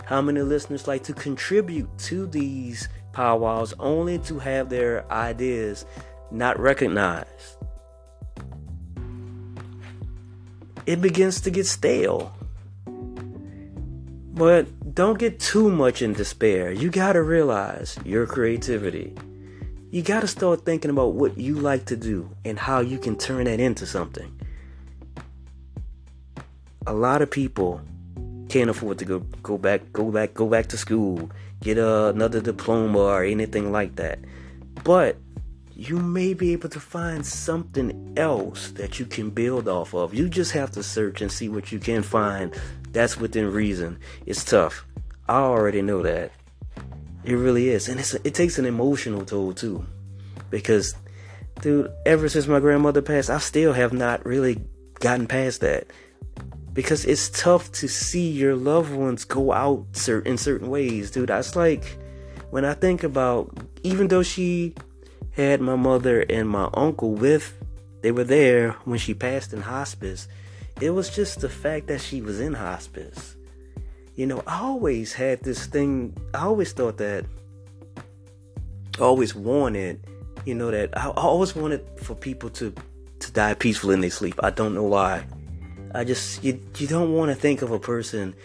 How 0.05 0.21
many 0.21 0.41
listeners 0.41 0.87
like 0.87 1.03
to 1.03 1.13
contribute 1.13 1.89
to 1.99 2.27
these 2.27 2.87
powwows 3.11 3.73
only 3.79 4.19
to 4.19 4.39
have 4.39 4.69
their 4.69 5.11
ideas 5.11 5.85
not 6.31 6.59
recognized? 6.59 7.57
It 10.85 11.01
begins 11.01 11.39
to 11.41 11.51
get 11.51 11.65
stale. 11.65 12.33
But 14.33 14.67
don't 14.95 15.17
get 15.17 15.39
too 15.39 15.71
much 15.71 16.01
in 16.01 16.13
despair. 16.13 16.71
You 16.71 16.89
gotta 16.89 17.21
realize 17.21 17.97
your 18.03 18.25
creativity. 18.25 19.13
You 19.91 20.01
gotta 20.01 20.27
start 20.27 20.65
thinking 20.65 20.89
about 20.91 21.13
what 21.13 21.37
you 21.37 21.55
like 21.55 21.85
to 21.85 21.95
do 21.95 22.29
and 22.43 22.57
how 22.57 22.81
you 22.81 22.97
can 22.97 23.15
turn 23.15 23.45
that 23.45 23.59
into 23.59 23.85
something. 23.85 24.39
A 26.85 26.93
lot 26.93 27.21
of 27.21 27.31
people 27.31 27.81
can't 28.49 28.69
afford 28.69 28.99
to 28.99 29.05
go 29.05 29.19
go 29.41 29.57
back 29.57 29.81
go 29.93 30.11
back 30.11 30.33
go 30.33 30.47
back 30.47 30.67
to 30.67 30.77
school, 30.77 31.31
get 31.61 31.77
uh, 31.77 32.11
another 32.13 32.41
diploma 32.41 32.99
or 32.99 33.23
anything 33.23 33.71
like 33.71 33.95
that. 33.95 34.19
But 34.83 35.15
you 35.75 35.97
may 35.97 36.33
be 36.33 36.53
able 36.53 36.69
to 36.69 36.79
find 36.79 37.25
something 37.25 38.13
else 38.17 38.71
that 38.71 38.99
you 38.99 39.05
can 39.05 39.29
build 39.29 39.67
off 39.67 39.93
of. 39.93 40.13
You 40.13 40.29
just 40.29 40.51
have 40.51 40.71
to 40.71 40.83
search 40.83 41.21
and 41.21 41.31
see 41.31 41.49
what 41.49 41.71
you 41.71 41.79
can 41.79 42.03
find 42.03 42.55
that's 42.91 43.17
within 43.17 43.51
reason. 43.51 43.99
It's 44.25 44.43
tough. 44.43 44.85
I 45.27 45.37
already 45.37 45.81
know 45.81 46.03
that. 46.03 46.31
It 47.23 47.33
really 47.33 47.69
is. 47.69 47.89
And 47.89 47.99
it's, 47.99 48.13
it 48.13 48.35
takes 48.35 48.59
an 48.59 48.65
emotional 48.65 49.25
toll 49.25 49.53
too. 49.53 49.85
Because, 50.51 50.93
dude, 51.61 51.91
ever 52.05 52.29
since 52.29 52.45
my 52.45 52.59
grandmother 52.59 53.01
passed, 53.01 53.31
I 53.31 53.39
still 53.39 53.73
have 53.73 53.93
not 53.93 54.23
really 54.25 54.61
gotten 54.99 55.25
past 55.25 55.61
that. 55.61 55.87
Because 56.71 57.05
it's 57.05 57.29
tough 57.29 57.71
to 57.73 57.87
see 57.87 58.29
your 58.29 58.55
loved 58.55 58.93
ones 58.93 59.25
go 59.25 59.51
out 59.51 59.85
in 60.07 60.37
certain 60.37 60.69
ways, 60.69 61.09
dude. 61.09 61.29
That's 61.29 61.55
like 61.55 61.97
when 62.51 62.63
I 62.63 62.73
think 62.75 63.03
about, 63.03 63.57
even 63.83 64.07
though 64.07 64.23
she 64.23 64.75
had 65.33 65.61
my 65.61 65.75
mother 65.75 66.21
and 66.21 66.47
my 66.47 66.69
uncle 66.73 67.13
with, 67.13 67.53
they 68.01 68.11
were 68.11 68.23
there 68.23 68.71
when 68.85 68.99
she 68.99 69.13
passed 69.13 69.53
in 69.53 69.61
hospice. 69.61 70.27
It 70.79 70.91
was 70.91 71.09
just 71.09 71.41
the 71.41 71.49
fact 71.49 71.87
that 71.87 72.01
she 72.01 72.21
was 72.21 72.39
in 72.39 72.53
hospice. 72.53 73.35
You 74.15 74.27
know, 74.27 74.43
I 74.45 74.59
always 74.59 75.13
had 75.13 75.41
this 75.43 75.65
thing, 75.65 76.15
I 76.33 76.43
always 76.43 76.71
thought 76.71 76.97
that, 76.97 77.25
I 78.99 79.01
always 79.01 79.33
wanted, 79.33 80.05
you 80.45 80.53
know, 80.53 80.69
that 80.69 80.95
I 80.97 81.07
always 81.09 81.55
wanted 81.55 81.83
for 81.99 82.13
people 82.13 82.49
to, 82.51 82.73
to 83.19 83.31
die 83.31 83.55
peacefully 83.55 83.95
in 83.95 84.01
their 84.01 84.11
sleep. 84.11 84.35
I 84.43 84.51
don't 84.51 84.75
know 84.75 84.83
why. 84.83 85.25
I 85.95 86.03
just, 86.03 86.43
you, 86.43 86.59
you 86.77 86.87
don't 86.87 87.13
want 87.13 87.29
to 87.29 87.35
think 87.35 87.63
of 87.63 87.71
a 87.71 87.79
person 87.79 88.35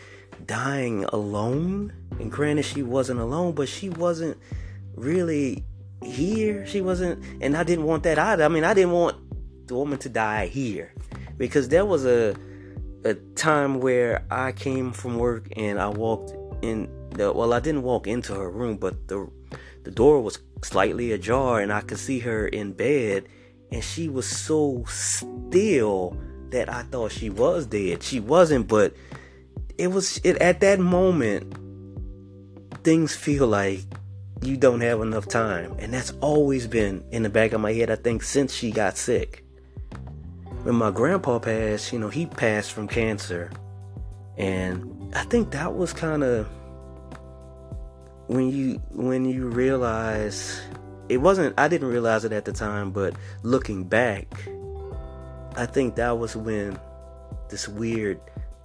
dying 0.47 1.05
alone. 1.05 1.93
And 2.19 2.33
granted, 2.33 2.65
she 2.65 2.83
wasn't 2.83 3.21
alone, 3.21 3.53
but 3.53 3.69
she 3.69 3.91
wasn't 3.91 4.39
really 4.95 5.65
here. 6.03 6.67
She 6.67 6.81
wasn't, 6.81 7.25
and 7.41 7.57
I 7.57 7.63
didn't 7.63 7.85
want 7.85 8.03
that 8.05 8.19
either. 8.19 8.45
I 8.45 8.49
mean, 8.49 8.65
I 8.65 8.75
didn't 8.75 8.93
want 8.93 9.17
the 9.67 9.75
woman 9.75 9.99
to 9.99 10.09
die 10.09 10.47
here 10.47 10.93
because 11.37 11.69
there 11.69 11.85
was 11.85 12.05
a 12.05 12.35
a 13.05 13.15
time 13.37 13.81
where 13.81 14.25
I 14.31 14.53
came 14.53 14.93
from 14.93 15.19
work 15.19 15.49
and 15.57 15.79
I 15.79 15.89
walked 15.89 16.33
in 16.63 16.89
the 17.11 17.33
well, 17.33 17.53
I 17.53 17.61
didn't 17.61 17.83
walk 17.83 18.07
into 18.07 18.35
her 18.35 18.51
room, 18.51 18.77
but 18.77 19.09
the 19.09 19.31
the 19.85 19.91
door 19.91 20.21
was 20.21 20.39
slightly 20.63 21.13
ajar 21.13 21.61
and 21.61 21.73
I 21.73 21.81
could 21.81 21.99
see 21.99 22.19
her 22.21 22.49
in 22.49 22.73
bed 22.73 23.29
and 23.71 23.85
she 23.85 24.09
was 24.09 24.27
so 24.27 24.85
still 24.89 26.17
that 26.51 26.69
I 26.69 26.83
thought 26.83 27.13
she 27.13 27.31
was 27.31 27.67
dead. 27.67 28.03
She 28.03 28.21
wasn't, 28.21 28.69
but 28.69 28.95
it 29.77 29.89
was 29.89 30.21
it 30.25 30.37
at 30.39 30.61
that 30.61 30.81
moment 30.81 31.55
things 32.83 33.15
feel 33.15 33.47
like 33.47 33.81
you 34.43 34.57
don't 34.57 34.81
have 34.81 35.01
enough 35.01 35.27
time. 35.29 35.75
And 35.79 35.93
that's 35.93 36.13
always 36.21 36.67
been 36.67 37.05
in 37.11 37.23
the 37.23 37.31
back 37.31 37.53
of 37.53 37.61
my 37.61 37.73
head, 37.73 37.91
I 37.91 37.97
think, 37.97 38.23
since 38.23 38.55
she 38.55 38.71
got 38.71 38.97
sick. 38.97 39.45
When 40.63 40.75
my 40.75 40.91
grandpa 40.91 41.39
passed, 41.39 41.93
you 41.93 41.99
know, 41.99 42.09
he 42.09 42.27
passed 42.27 42.73
from 42.73 42.89
cancer. 42.89 43.51
And 44.37 45.15
I 45.15 45.25
think 45.25 45.51
that 45.53 45.75
was 45.75 45.93
kind 45.93 46.23
of 46.23 46.47
when 48.29 48.51
you 48.51 48.75
when 48.91 49.25
you 49.25 49.49
realize 49.49 50.61
it 51.09 51.17
wasn't 51.17 51.59
I 51.59 51.67
didn't 51.69 51.89
realize 51.89 52.25
it 52.25 52.33
at 52.33 52.45
the 52.45 52.53
time, 52.53 52.91
but 52.91 53.15
looking 53.43 53.85
back, 53.85 54.27
I 55.57 55.67
think 55.67 55.97
that 55.97 56.19
was 56.19 56.37
when 56.37 56.79
this 57.49 57.67
weird 57.69 58.21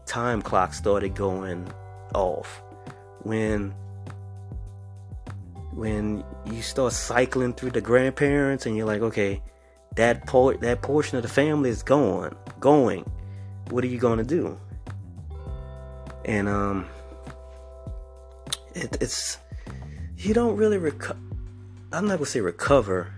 time 0.06 0.42
clock 0.42 0.74
started 0.74 1.15
going 1.15 1.72
off. 2.13 2.62
When 3.22 3.74
when 5.75 6.24
you 6.46 6.62
start 6.62 6.94
cycling 6.94 7.53
through 7.53 7.72
the 7.72 7.82
grandparents 7.82 8.65
and 8.65 8.77
you're 8.77 8.86
like, 8.86 9.01
okay, 9.01 9.42
that 9.96 10.25
por- 10.27 10.58
that 10.58 10.82
portion 10.82 11.18
of 11.18 11.24
the 11.24 11.30
family 11.30 11.70
is 11.70 11.84
gone, 11.84 12.36
going. 12.60 13.10
What 13.70 13.84
are 13.84 13.88
you 13.88 13.98
gonna 13.98 14.24
do? 14.24 14.60
And 16.25 16.48
um, 16.48 16.88
it, 18.74 18.98
it's 19.01 19.38
you 20.18 20.33
don't 20.33 20.55
really 20.55 20.77
recover. 20.77 21.20
I'm 21.92 22.07
not 22.07 22.16
gonna 22.16 22.25
say 22.25 22.42
recover. 22.42 23.14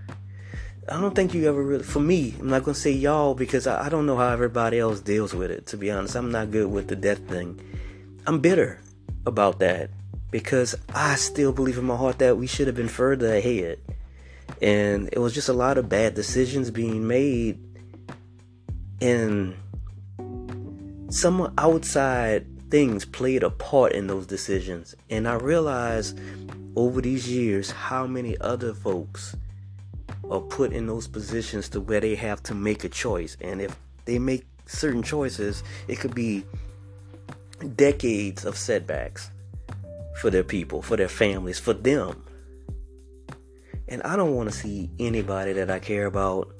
I 0.87 1.01
don't 1.01 1.15
think 1.15 1.33
you 1.33 1.47
ever 1.47 1.63
really. 1.63 1.83
For 1.83 1.99
me, 1.99 2.35
I'm 2.39 2.49
not 2.49 2.63
gonna 2.63 2.75
say 2.75 2.91
y'all 2.91 3.35
because 3.35 3.67
I, 3.67 3.85
I 3.85 3.89
don't 3.89 4.05
know 4.05 4.17
how 4.17 4.29
everybody 4.29 4.79
else 4.79 4.99
deals 4.99 5.33
with 5.33 5.51
it. 5.51 5.67
To 5.67 5.77
be 5.77 5.91
honest, 5.91 6.15
I'm 6.15 6.31
not 6.31 6.51
good 6.51 6.69
with 6.69 6.87
the 6.87 6.95
death 6.95 7.19
thing. 7.27 7.59
I'm 8.27 8.39
bitter 8.39 8.81
about 9.25 9.59
that 9.59 9.89
because 10.35 10.75
I 10.93 11.15
still 11.15 11.53
believe 11.53 11.77
in 11.77 11.85
my 11.85 11.95
heart 11.95 12.19
that 12.19 12.35
we 12.35 12.45
should 12.45 12.67
have 12.67 12.75
been 12.75 12.89
further 12.89 13.33
ahead. 13.33 13.79
And 14.61 15.07
it 15.13 15.19
was 15.19 15.33
just 15.33 15.47
a 15.47 15.53
lot 15.53 15.77
of 15.77 15.87
bad 15.87 16.13
decisions 16.13 16.69
being 16.69 17.07
made, 17.07 17.57
and 18.99 19.55
some 21.07 21.53
outside 21.57 22.69
things 22.69 23.05
played 23.05 23.43
a 23.43 23.49
part 23.49 23.93
in 23.93 24.07
those 24.07 24.27
decisions. 24.27 24.93
And 25.09 25.25
I 25.25 25.35
realized 25.35 26.19
over 26.75 26.99
these 26.99 27.31
years 27.31 27.71
how 27.71 28.05
many 28.05 28.37
other 28.41 28.73
folks 28.73 29.37
are 30.29 30.41
put 30.41 30.73
in 30.73 30.85
those 30.85 31.07
positions 31.07 31.69
to 31.69 31.79
where 31.79 32.01
they 32.01 32.15
have 32.15 32.43
to 32.43 32.53
make 32.53 32.83
a 32.83 32.89
choice. 32.89 33.37
And 33.39 33.61
if 33.61 33.73
they 34.03 34.19
make 34.19 34.45
certain 34.65 35.01
choices, 35.01 35.63
it 35.87 36.01
could 36.01 36.13
be 36.13 36.43
decades 37.77 38.43
of 38.43 38.57
setbacks 38.57 39.31
for 40.15 40.29
their 40.29 40.43
people, 40.43 40.81
for 40.81 40.97
their 40.97 41.09
families, 41.09 41.59
for 41.59 41.73
them. 41.73 42.23
And 43.87 44.01
I 44.03 44.15
don't 44.15 44.35
want 44.35 44.49
to 44.49 44.55
see 44.55 44.89
anybody 44.99 45.53
that 45.53 45.69
I 45.69 45.79
care 45.79 46.05
about 46.05 46.53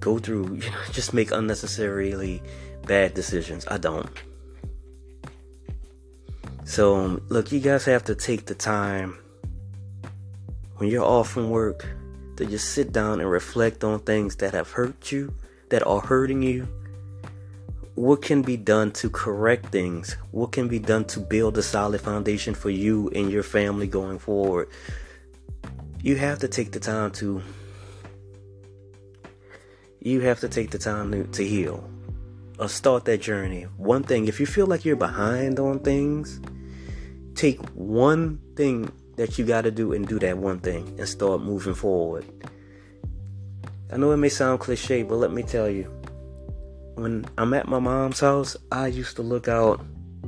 go 0.00 0.18
through, 0.18 0.54
you 0.54 0.70
know, 0.70 0.82
just 0.92 1.14
make 1.14 1.30
unnecessarily 1.30 2.42
bad 2.86 3.14
decisions. 3.14 3.66
I 3.68 3.78
don't. 3.78 4.10
So, 6.64 6.96
um, 6.96 7.22
look, 7.28 7.50
you 7.52 7.60
guys 7.60 7.84
have 7.86 8.04
to 8.04 8.14
take 8.14 8.46
the 8.46 8.54
time 8.54 9.18
when 10.76 10.88
you're 10.88 11.04
off 11.04 11.30
from 11.30 11.50
work 11.50 11.86
to 12.36 12.46
just 12.46 12.72
sit 12.72 12.92
down 12.92 13.20
and 13.20 13.30
reflect 13.30 13.84
on 13.84 14.00
things 14.00 14.36
that 14.36 14.54
have 14.54 14.70
hurt 14.70 15.10
you, 15.10 15.34
that 15.70 15.86
are 15.86 16.00
hurting 16.00 16.42
you, 16.42 16.68
what 17.94 18.22
can 18.22 18.42
be 18.42 18.56
done 18.56 18.92
to 18.92 19.10
correct 19.10 19.66
things? 19.66 20.16
What 20.30 20.52
can 20.52 20.68
be 20.68 20.78
done 20.78 21.04
to 21.06 21.20
build 21.20 21.58
a 21.58 21.62
solid 21.62 22.00
foundation 22.00 22.54
for 22.54 22.70
you 22.70 23.10
and 23.14 23.30
your 23.30 23.42
family 23.42 23.86
going 23.86 24.18
forward? 24.18 24.68
You 26.02 26.16
have 26.16 26.38
to 26.40 26.48
take 26.48 26.72
the 26.72 26.80
time 26.80 27.10
to 27.12 27.42
you 30.02 30.20
have 30.20 30.40
to 30.40 30.48
take 30.48 30.70
the 30.70 30.78
time 30.78 31.12
to, 31.12 31.24
to 31.24 31.46
heal 31.46 31.88
or 32.58 32.68
start 32.68 33.04
that 33.04 33.20
journey. 33.20 33.64
One 33.76 34.02
thing, 34.02 34.28
if 34.28 34.40
you 34.40 34.46
feel 34.46 34.66
like 34.66 34.84
you're 34.84 34.96
behind 34.96 35.58
on 35.58 35.80
things, 35.80 36.40
take 37.34 37.60
one 37.70 38.40
thing 38.56 38.90
that 39.16 39.38
you 39.38 39.44
got 39.44 39.62
to 39.62 39.70
do 39.70 39.92
and 39.92 40.08
do 40.08 40.18
that 40.20 40.38
one 40.38 40.60
thing 40.60 40.94
and 40.98 41.06
start 41.06 41.42
moving 41.42 41.74
forward. 41.74 42.24
I 43.92 43.98
know 43.98 44.12
it 44.12 44.16
may 44.16 44.30
sound 44.30 44.60
cliche, 44.60 45.02
but 45.02 45.16
let 45.16 45.32
me 45.32 45.42
tell 45.42 45.68
you, 45.68 45.90
when 46.94 47.24
I'm 47.38 47.54
at 47.54 47.68
my 47.68 47.78
mom's 47.78 48.20
house, 48.20 48.56
I 48.70 48.88
used 48.88 49.16
to 49.16 49.22
look 49.22 49.48
out 49.48 49.84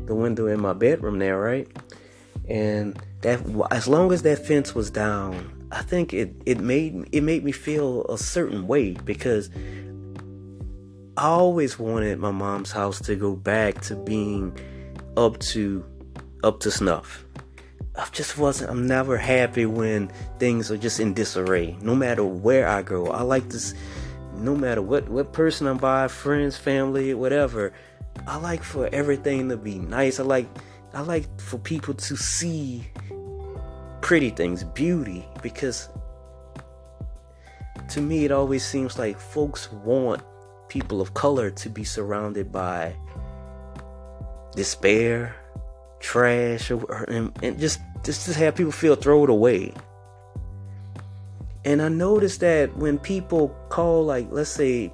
the 0.06 0.14
window 0.14 0.46
in 0.46 0.60
my 0.60 0.72
bedroom 0.72 1.18
there, 1.18 1.38
right? 1.38 1.68
And 2.48 3.00
that 3.20 3.40
as 3.70 3.86
long 3.86 4.12
as 4.12 4.22
that 4.22 4.44
fence 4.44 4.74
was 4.74 4.90
down, 4.90 5.68
I 5.70 5.82
think 5.82 6.12
it 6.12 6.34
it 6.44 6.60
made 6.60 7.08
it 7.12 7.22
made 7.22 7.44
me 7.44 7.52
feel 7.52 8.04
a 8.06 8.18
certain 8.18 8.66
way 8.66 8.92
because 8.92 9.50
I 11.16 11.26
always 11.26 11.78
wanted 11.78 12.18
my 12.18 12.30
mom's 12.30 12.72
house 12.72 13.00
to 13.02 13.16
go 13.16 13.36
back 13.36 13.80
to 13.82 13.96
being 13.96 14.58
up 15.16 15.38
to 15.40 15.84
up 16.42 16.60
to 16.60 16.70
snuff. 16.70 17.24
I 17.94 18.06
just 18.12 18.38
wasn't 18.38 18.70
I'm 18.70 18.86
never 18.86 19.16
happy 19.16 19.66
when 19.66 20.10
things 20.38 20.70
are 20.70 20.78
just 20.78 21.00
in 21.00 21.14
disarray. 21.14 21.76
No 21.80 21.94
matter 21.94 22.24
where 22.24 22.66
I 22.66 22.82
go. 22.82 23.08
I 23.08 23.22
like 23.22 23.48
this 23.50 23.74
no 24.42 24.56
matter 24.56 24.82
what 24.82 25.08
what 25.08 25.32
person 25.32 25.66
I'm 25.66 25.78
by, 25.78 26.08
friends, 26.08 26.56
family, 26.56 27.14
whatever. 27.14 27.72
I 28.26 28.36
like 28.36 28.62
for 28.62 28.88
everything 28.92 29.48
to 29.48 29.56
be 29.56 29.78
nice. 29.78 30.20
I 30.20 30.24
like 30.24 30.48
I 30.92 31.00
like 31.00 31.40
for 31.40 31.58
people 31.58 31.94
to 31.94 32.16
see 32.16 32.86
pretty 34.00 34.30
things, 34.30 34.64
beauty, 34.64 35.26
because 35.42 35.88
to 37.90 38.00
me 38.00 38.24
it 38.24 38.32
always 38.32 38.64
seems 38.64 38.98
like 38.98 39.18
folks 39.18 39.70
want 39.72 40.22
people 40.68 41.00
of 41.00 41.14
color 41.14 41.50
to 41.50 41.68
be 41.68 41.84
surrounded 41.84 42.50
by 42.50 42.94
despair, 44.54 45.34
trash, 46.00 46.70
or, 46.70 47.04
and, 47.04 47.32
and 47.42 47.58
just 47.58 47.80
just 48.04 48.26
to 48.26 48.34
have 48.34 48.54
people 48.56 48.72
feel 48.72 48.96
thrown 48.96 49.30
away. 49.30 49.72
And 51.64 51.80
I 51.80 51.88
noticed 51.88 52.40
that 52.40 52.76
when 52.76 52.98
people 52.98 53.54
call, 53.68 54.04
like, 54.04 54.28
let's 54.30 54.50
say 54.50 54.92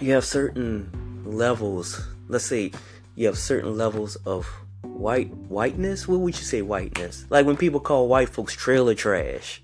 you 0.00 0.12
have 0.12 0.24
certain 0.24 1.22
levels, 1.24 2.06
let's 2.28 2.44
say 2.44 2.72
you 3.14 3.26
have 3.26 3.38
certain 3.38 3.76
levels 3.76 4.16
of 4.26 4.46
white 4.82 5.30
whiteness. 5.48 6.06
What 6.06 6.20
would 6.20 6.36
you 6.36 6.44
say 6.44 6.62
whiteness? 6.62 7.26
Like 7.30 7.46
when 7.46 7.56
people 7.56 7.80
call 7.80 8.08
white 8.08 8.28
folks 8.28 8.54
trailer 8.54 8.94
trash. 8.94 9.62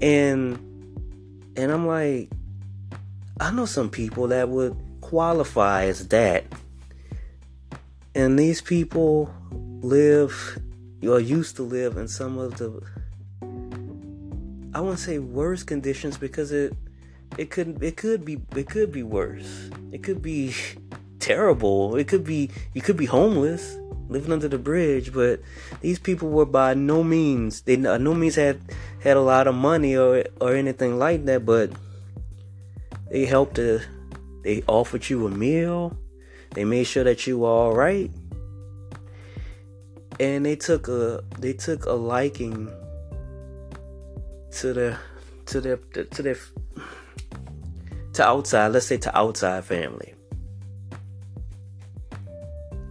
And 0.00 0.58
and 1.56 1.72
I'm 1.72 1.86
like, 1.86 2.30
I 3.40 3.50
know 3.50 3.66
some 3.66 3.90
people 3.90 4.28
that 4.28 4.48
would 4.48 4.76
qualify 5.00 5.84
as 5.84 6.08
that. 6.08 6.44
And 8.14 8.38
these 8.38 8.60
people 8.60 9.32
live 9.80 10.58
or 11.02 11.20
used 11.20 11.56
to 11.56 11.62
live 11.62 11.96
in 11.96 12.08
some 12.08 12.38
of 12.38 12.58
the 12.58 12.82
I 14.74 14.80
wouldn't 14.80 15.00
say 15.00 15.18
worse 15.18 15.62
conditions 15.62 16.18
because 16.18 16.52
it 16.52 16.74
it 17.36 17.50
could 17.50 17.82
it 17.82 17.96
could 17.96 18.24
be 18.24 18.40
it 18.54 18.68
could 18.68 18.92
be 18.92 19.02
worse. 19.02 19.70
It 19.92 20.02
could 20.02 20.22
be 20.22 20.54
terrible. 21.18 21.96
It 21.96 22.08
could 22.08 22.24
be 22.24 22.50
you 22.74 22.82
could 22.82 22.96
be 22.96 23.06
homeless, 23.06 23.76
living 24.08 24.32
under 24.32 24.48
the 24.48 24.58
bridge, 24.58 25.12
but 25.12 25.40
these 25.80 25.98
people 25.98 26.28
were 26.28 26.46
by 26.46 26.74
no 26.74 27.02
means 27.02 27.62
they 27.62 27.76
no 27.76 28.14
means 28.14 28.36
had 28.36 28.60
had 29.02 29.16
a 29.16 29.22
lot 29.22 29.46
of 29.46 29.54
money 29.54 29.96
or 29.96 30.24
or 30.40 30.54
anything 30.54 30.98
like 30.98 31.24
that, 31.26 31.44
but 31.44 31.70
they 33.10 33.24
helped 33.24 33.56
to 33.56 33.80
they 34.42 34.62
offered 34.66 35.08
you 35.08 35.26
a 35.26 35.30
meal. 35.30 35.96
They 36.54 36.64
made 36.64 36.84
sure 36.84 37.04
that 37.04 37.26
you 37.26 37.40
were 37.40 37.48
all 37.48 37.74
right. 37.74 38.10
And 40.18 40.44
they 40.44 40.56
took 40.56 40.88
a 40.88 41.22
they 41.38 41.52
took 41.52 41.86
a 41.86 41.92
liking 41.92 42.72
to 44.52 44.72
the 44.72 44.98
to 45.46 45.60
their 45.60 45.76
to 45.76 46.22
their 46.22 46.36
to 48.14 48.24
outside, 48.24 48.68
let's 48.68 48.86
say 48.86 48.96
to 48.98 49.16
outside 49.16 49.64
family. 49.64 50.14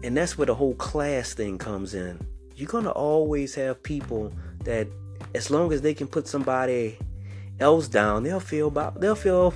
And 0.04 0.16
that's 0.16 0.38
where 0.38 0.46
the 0.46 0.56
whole 0.56 0.76
class 0.76 1.34
thing 1.34 1.58
comes 1.58 1.94
in. 1.94 2.26
You're 2.56 2.70
gonna 2.70 2.92
always 2.92 3.56
have 3.56 3.84
people 3.84 4.32
that 4.64 4.88
as 5.36 5.52
long 5.52 5.74
as 5.74 5.82
they 5.82 5.94
can 5.94 6.08
put 6.08 6.28
somebody 6.28 6.98
else 7.60 7.88
down, 7.88 8.24
they'll 8.24 8.40
feel 8.40 8.68
about 8.68 9.02
they'll 9.02 9.16
feel 9.16 9.54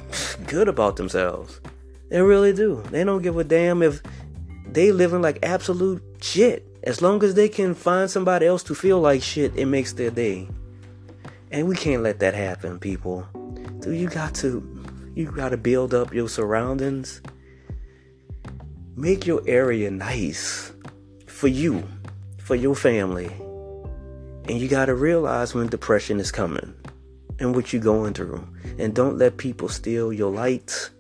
good 0.48 0.68
about 0.68 0.98
themselves. 0.98 1.62
They 2.10 2.22
really 2.22 2.52
do. 2.52 2.84
They 2.92 3.04
don't 3.04 3.22
give 3.22 3.38
a 3.38 3.44
damn 3.44 3.82
if 3.82 4.02
they 4.70 4.92
living 4.92 5.22
like 5.22 5.40
absolute 5.44 6.04
shit. 6.22 6.68
As 6.84 7.02
long 7.02 7.24
as 7.24 7.36
they 7.36 7.48
can 7.48 7.74
find 7.74 8.10
somebody 8.10 8.46
else 8.46 8.64
to 8.64 8.76
feel 8.76 9.00
like 9.00 9.22
shit, 9.22 9.56
it 9.56 9.68
makes 9.68 9.94
their 9.94 10.12
day. 10.12 10.50
And 11.52 11.68
we 11.68 11.76
can't 11.76 12.02
let 12.02 12.20
that 12.20 12.34
happen, 12.34 12.80
people. 12.80 13.28
So 13.82 13.90
you 13.90 14.08
got 14.08 14.34
to 14.36 14.68
you 15.14 15.30
got 15.30 15.50
to 15.50 15.58
build 15.58 15.94
up 15.94 16.14
your 16.14 16.30
surroundings. 16.30 17.22
Make 18.96 19.26
your 19.26 19.42
area 19.46 19.92
nice 19.92 20.72
for 21.28 21.50
you, 21.50 21.88
for 22.38 22.56
your 22.56 22.76
family. 22.76 23.28
And 24.48 24.60
you 24.60 24.70
got 24.70 24.86
to 24.86 24.96
realize 24.96 25.54
when 25.54 25.68
depression 25.68 26.20
is 26.20 26.32
coming 26.32 26.74
and 27.40 27.54
what 27.54 27.74
you're 27.74 27.82
going 27.82 28.14
through. 28.14 28.48
And 28.78 28.96
don't 28.96 29.18
let 29.18 29.38
people 29.38 29.68
steal 29.68 30.14
your 30.14 30.32
lights 30.32 30.92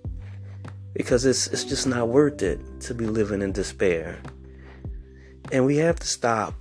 because 0.93 1.25
it's 1.25 1.47
it's 1.47 1.63
just 1.63 1.87
not 1.87 2.09
worth 2.09 2.41
it 2.41 2.59
to 2.81 2.93
be 2.93 3.05
living 3.05 3.41
in 3.41 3.53
despair. 3.53 4.19
And 5.53 5.65
we 5.65 5.77
have 5.77 5.97
to 5.99 6.07
stop 6.07 6.53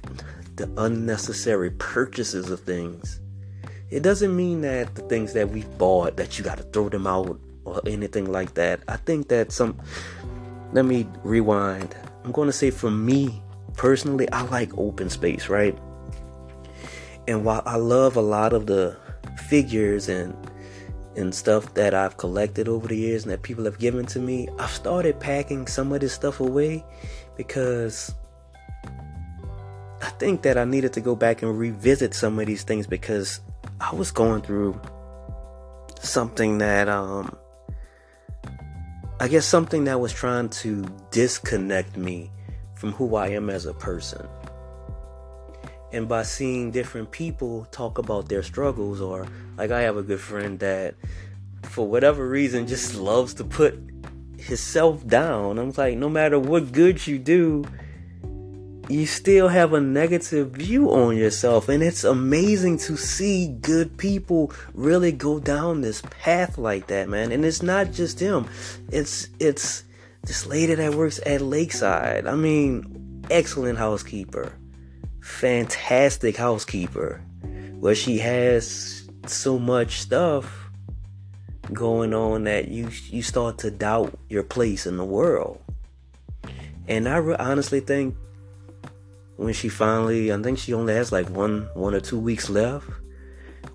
the 0.55 0.71
unnecessary 0.77 1.71
purchases 1.71 2.51
of 2.51 2.61
things 2.61 3.21
it 3.91 4.03
doesn't 4.03 4.35
mean 4.35 4.61
that 4.61 4.95
the 4.95 5.03
things 5.03 5.33
that 5.33 5.51
we 5.51 5.65
bought 5.79 6.17
that 6.17 6.39
you 6.39 6.45
got 6.45 6.59
to 6.59 6.65
throw 6.65 6.89
them 6.89 7.07
out 7.07 7.41
or 7.65 7.81
anything 7.87 8.31
like 8.31 8.55
that. 8.55 8.81
I 8.89 8.97
think 8.97 9.29
that 9.29 9.53
some 9.53 9.79
let 10.73 10.85
me 10.85 11.07
rewind. 11.25 11.97
I'm 12.25 12.33
going 12.33 12.47
to 12.47 12.53
say 12.53 12.71
for 12.71 12.91
me 12.91 13.43
personally, 13.77 14.31
I 14.31 14.43
like 14.43 14.77
open 14.79 15.11
space, 15.11 15.49
right? 15.49 15.77
And 17.27 17.45
while 17.45 17.63
I 17.67 17.77
love 17.77 18.17
a 18.17 18.21
lot 18.21 18.53
of 18.53 18.67
the 18.67 18.97
figures 19.49 20.09
and 20.09 20.37
and 21.17 21.35
stuff 21.35 21.75
that 21.75 21.93
I've 21.93 22.17
collected 22.17 22.69
over 22.69 22.87
the 22.87 22.97
years 22.97 23.25
and 23.25 23.33
that 23.33 23.43
people 23.43 23.65
have 23.65 23.79
given 23.79 24.07
to 24.07 24.21
me, 24.21 24.49
I've 24.59 24.71
started 24.71 25.19
packing 25.19 25.67
some 25.67 25.93
of 25.93 26.01
this 26.01 26.13
stuff 26.13 26.39
away 26.39 26.85
because 27.37 28.15
I 30.01 30.11
think 30.19 30.43
that 30.43 30.57
I 30.57 30.65
needed 30.65 30.93
to 30.95 31.01
go 31.01 31.17
back 31.17 31.43
and 31.43 31.59
revisit 31.59 32.15
some 32.15 32.39
of 32.39 32.47
these 32.47 32.63
things 32.63 32.87
because 32.87 33.41
I 33.81 33.95
was 33.95 34.11
going 34.11 34.43
through 34.43 34.79
something 36.01 36.59
that 36.59 36.89
um 36.89 37.37
I 39.19 39.29
guess 39.29 39.47
something 39.47 39.85
that 39.85 40.01
was 40.01 40.13
trying 40.13 40.49
to 40.61 40.85
disconnect 41.11 41.97
me 41.97 42.31
from 42.75 42.93
who 42.93 43.17
I 43.17 43.29
am 43.29 43.51
as 43.51 43.67
a 43.67 43.75
person. 43.75 44.27
And 45.93 46.09
by 46.09 46.23
seeing 46.23 46.71
different 46.71 47.11
people 47.11 47.67
talk 47.71 47.99
about 47.99 48.29
their 48.29 48.43
struggles 48.43 49.01
or 49.01 49.27
like 49.57 49.71
I 49.71 49.83
have 49.83 49.97
a 49.97 50.03
good 50.03 50.21
friend 50.21 50.59
that 50.61 50.95
for 51.65 51.87
whatever 51.87 52.29
reason 52.29 52.67
just 52.67 52.95
loves 52.95 53.35
to 53.35 53.45
put 53.45 53.79
himself 54.39 55.07
down. 55.07 55.59
I'm 55.59 55.73
like 55.77 55.97
no 55.97 56.09
matter 56.09 56.39
what 56.39 56.73
good 56.73 57.07
you 57.07 57.19
do, 57.19 57.65
you 58.91 59.07
still 59.07 59.49
have 59.49 59.73
a 59.73 59.81
negative 59.81 60.51
view 60.51 60.91
on 60.91 61.17
yourself. 61.17 61.69
And 61.69 61.83
it's 61.83 62.05
amazing 62.05 62.79
to 62.79 62.97
see 62.97 63.49
good 63.61 63.97
people 63.97 64.53
really 64.75 65.13
go 65.13 65.39
down 65.39 65.81
this 65.81 66.03
path 66.11 66.59
like 66.59 66.89
that 66.89 67.09
man. 67.09 67.33
And 67.33 67.45
it's 67.45 67.63
not 67.63 67.93
just 67.93 68.19
him 68.19 68.49
it's 68.91 69.29
it's 69.39 69.85
this 70.23 70.47
lady 70.47 70.75
that 70.75 70.95
works 70.95 71.21
at 71.25 71.41
lakeside. 71.41 72.27
I 72.27 72.35
mean 72.35 73.25
excellent 73.31 73.79
housekeeper. 73.79 74.53
Fantastic 75.23 76.37
housekeeper. 76.37 77.23
Where 77.79 77.95
she 77.95 78.19
has 78.19 79.09
so 79.27 79.59
much 79.59 80.01
stuff 80.01 80.71
going 81.73 82.13
on 82.13 82.45
that 82.45 82.69
you 82.69 82.91
you 83.09 83.23
start 83.23 83.59
to 83.59 83.71
doubt 83.71 84.19
your 84.29 84.43
place 84.43 84.87
in 84.87 84.97
the 84.97 85.05
world. 85.05 85.61
And 86.89 87.09
i 87.09 87.17
re- 87.19 87.37
honestly 87.39 87.79
think 87.79 88.17
when 89.41 89.55
she 89.55 89.71
finally, 89.71 90.31
I 90.31 90.37
think 90.43 90.59
she 90.59 90.75
only 90.75 90.93
has 90.93 91.13
like 91.13 91.31
one, 91.31 91.71
one 91.73 91.95
or 91.95 92.01
two 92.01 92.19
weeks 92.19 92.51
left. 92.51 92.87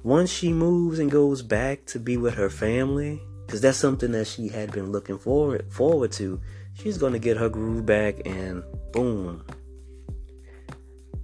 Once 0.04 0.30
she 0.30 0.54
moves 0.54 0.99
and 0.99 1.10
goes 1.10 1.41
back 1.41 1.84
to 1.86 1.99
be 1.99 2.17
with 2.17 2.36
her 2.36 2.51
family, 2.51 3.19
because 3.45 3.62
that's 3.62 3.80
something 3.80 4.12
that 4.12 4.28
she 4.28 4.47
had 4.47 4.71
been 4.71 4.91
looking 4.91 5.17
forward 5.17 5.65
forward 5.73 6.12
to, 6.12 6.39
she's 6.75 6.99
gonna 6.99 7.17
get 7.17 7.38
her 7.38 7.49
groove 7.49 7.84
back, 7.84 8.21
and 8.28 8.63
boom, 8.93 9.43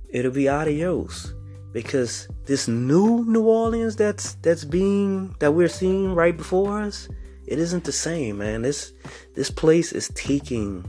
it'll 0.09 0.31
be 0.31 0.49
adios. 0.49 1.35
Because 1.71 2.27
this 2.45 2.67
new 2.67 3.23
New 3.25 3.43
Orleans 3.43 3.95
that's 3.95 4.33
that's 4.41 4.65
being 4.65 5.35
that 5.39 5.51
we're 5.51 5.69
seeing 5.69 6.15
right 6.15 6.35
before 6.35 6.81
us, 6.81 7.07
it 7.45 7.59
isn't 7.59 7.83
the 7.83 7.91
same, 7.91 8.39
man. 8.39 8.63
This 8.63 8.91
this 9.35 9.51
place 9.51 9.91
is 9.91 10.09
taking 10.15 10.83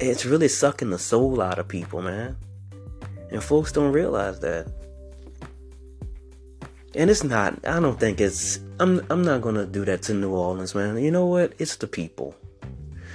it's 0.00 0.24
really 0.24 0.48
sucking 0.48 0.90
the 0.90 0.98
soul 0.98 1.40
out 1.40 1.58
of 1.58 1.68
people, 1.68 2.02
man. 2.02 2.36
And 3.30 3.42
folks 3.42 3.72
don't 3.72 3.92
realize 3.92 4.40
that. 4.40 4.72
And 6.94 7.10
it's 7.10 7.22
not, 7.22 7.66
I 7.66 7.78
don't 7.80 8.00
think 8.00 8.20
it's, 8.20 8.58
I'm, 8.80 9.04
I'm 9.10 9.22
not 9.22 9.42
gonna 9.42 9.66
do 9.66 9.84
that 9.84 10.02
to 10.02 10.14
New 10.14 10.34
Orleans, 10.34 10.74
man. 10.74 10.98
You 10.98 11.10
know 11.10 11.26
what? 11.26 11.52
It's 11.58 11.76
the 11.76 11.86
people. 11.86 12.34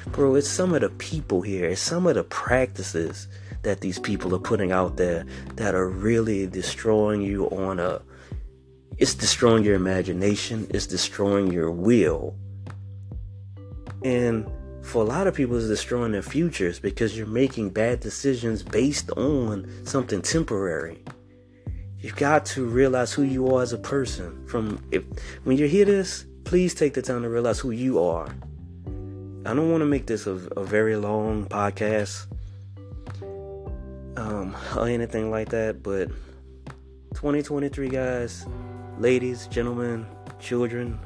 Bro, 0.07 0.35
it's 0.35 0.47
some 0.47 0.73
of 0.73 0.81
the 0.81 0.89
people 0.89 1.41
here, 1.41 1.69
it's 1.69 1.81
some 1.81 2.05
of 2.05 2.15
the 2.15 2.23
practices 2.23 3.27
that 3.63 3.81
these 3.81 3.97
people 3.97 4.35
are 4.35 4.39
putting 4.39 4.71
out 4.71 4.97
there 4.97 5.25
that 5.55 5.73
are 5.73 5.89
really 5.89 6.45
destroying 6.45 7.21
you 7.21 7.45
on 7.47 7.79
a, 7.79 8.01
it's 8.97 9.15
destroying 9.15 9.63
your 9.63 9.75
imagination, 9.75 10.67
it's 10.69 10.85
destroying 10.85 11.51
your 11.51 11.71
will. 11.71 12.35
And 14.03 14.45
for 14.83 15.01
a 15.01 15.05
lot 15.05 15.27
of 15.27 15.33
people 15.33 15.55
is 15.55 15.67
destroying 15.67 16.11
their 16.11 16.21
futures 16.21 16.79
because 16.79 17.17
you're 17.17 17.25
making 17.25 17.69
bad 17.69 17.99
decisions 17.99 18.61
based 18.61 19.09
on 19.11 19.69
something 19.85 20.21
temporary. 20.21 21.03
You've 21.99 22.17
got 22.17 22.45
to 22.47 22.65
realize 22.65 23.13
who 23.13 23.23
you 23.23 23.47
are 23.55 23.61
as 23.61 23.71
a 23.71 23.77
person. 23.77 24.45
From 24.45 24.83
if 24.91 25.03
when 25.45 25.57
you 25.57 25.67
hear 25.67 25.85
this 25.85 26.25
please 26.43 26.73
take 26.73 26.93
the 26.93 27.01
time 27.01 27.21
to 27.23 27.29
realize 27.29 27.59
who 27.59 27.71
you 27.71 28.03
are. 28.03 28.27
I 29.45 29.53
don't 29.53 29.71
want 29.71 29.81
to 29.81 29.85
make 29.85 30.05
this 30.05 30.27
a, 30.27 30.31
a 30.31 30.63
very 30.63 30.95
long 30.95 31.45
podcast 31.45 32.27
um, 34.17 34.55
or 34.75 34.87
anything 34.87 35.31
like 35.31 35.49
that 35.49 35.81
but 35.81 36.09
2023 37.15 37.89
guys 37.89 38.45
ladies 38.99 39.47
gentlemen 39.47 40.05
children 40.39 40.99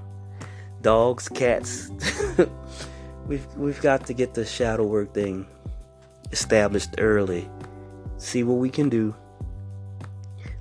dogs 0.82 1.30
cats 1.30 1.90
we've 3.28 3.46
we've 3.56 3.82
got 3.82 4.06
to 4.08 4.13
get 4.13 4.34
the 4.34 4.46
shadow 4.46 4.86
work 4.86 5.13
thing 5.13 5.46
established 6.32 6.96
early. 6.98 7.50
See 8.18 8.44
what 8.44 8.56
we 8.58 8.70
can 8.70 8.90
do. 8.90 9.16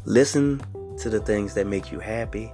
Listen 0.05 0.61
to 0.99 1.11
the 1.11 1.21
things 1.21 1.55
that 1.55 1.67
make 1.67 1.91
you 1.91 2.01
happy. 2.01 2.53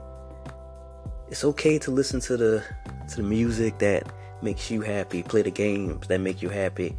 It's 1.29 1.45
okay 1.45 1.79
to 1.81 1.91
listen 1.91 2.21
to 2.21 2.37
the 2.37 2.65
to 3.09 3.17
the 3.17 3.23
music 3.23 3.79
that 3.79 4.13
makes 4.43 4.71
you 4.71 4.81
happy. 4.81 5.23
Play 5.23 5.43
the 5.43 5.51
games 5.51 6.07
that 6.09 6.21
make 6.21 6.43
you 6.43 6.49
happy. 6.49 6.97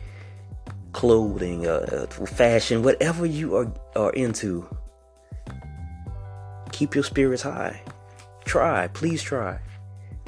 Clothing, 0.92 1.68
uh, 1.68 2.08
uh 2.12 2.26
fashion, 2.26 2.84
whatever 2.84 3.26
you 3.26 3.56
are 3.56 3.72
are 3.96 4.12
into. 4.14 4.68
Keep 6.72 6.96
your 6.96 7.04
spirits 7.04 7.44
high. 7.44 7.82
try. 8.46 8.88
Please 8.90 9.22
try. 9.22 9.60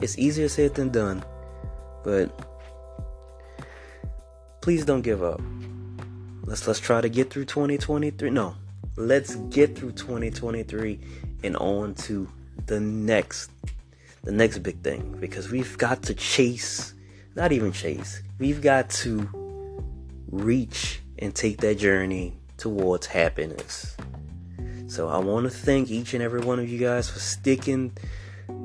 It's 0.02 0.17
easier 0.17 0.48
said 0.48 0.76
than 0.76 0.89
done. 0.89 1.24
But 2.04 2.44
please 4.65 4.84
don't 4.84 5.04
give 5.04 5.21
up. 5.21 5.39
Let's 6.41 6.65
let's 6.65 6.80
try 6.80 6.99
to 6.99 7.08
get 7.08 7.30
through 7.30 7.45
2023. 7.45 8.32
No. 8.32 8.56
Let's 8.95 9.36
get 9.36 9.78
through 9.78 9.91
2023 9.91 10.99
and 11.43 11.56
on 11.58 11.93
to 11.93 12.28
the 12.65 12.80
next 12.80 13.51
the 14.23 14.32
next 14.32 14.58
big 14.63 14.80
thing 14.80 15.17
because 15.19 15.51
we've 15.51 15.78
got 15.78 16.01
to 16.01 16.15
chase, 16.15 16.95
not 17.36 17.51
even 17.51 17.73
chase. 17.73 18.23
We've 18.39 18.60
got 18.60 18.89
to 19.01 19.30
reach 20.32 20.99
and 21.19 21.36
take 21.36 21.58
that 21.58 21.75
journey 21.75 22.34
towards 22.58 23.06
happiness. 23.06 23.95
So 24.88 25.10
I 25.10 25.19
want 25.19 25.43
to 25.43 25.51
thank 25.51 25.91
each 25.91 26.15
and 26.15 26.23
every 26.23 26.41
one 26.41 26.58
of 26.58 26.67
you 26.67 26.80
guys 26.80 27.08
for 27.08 27.19
sticking 27.19 27.91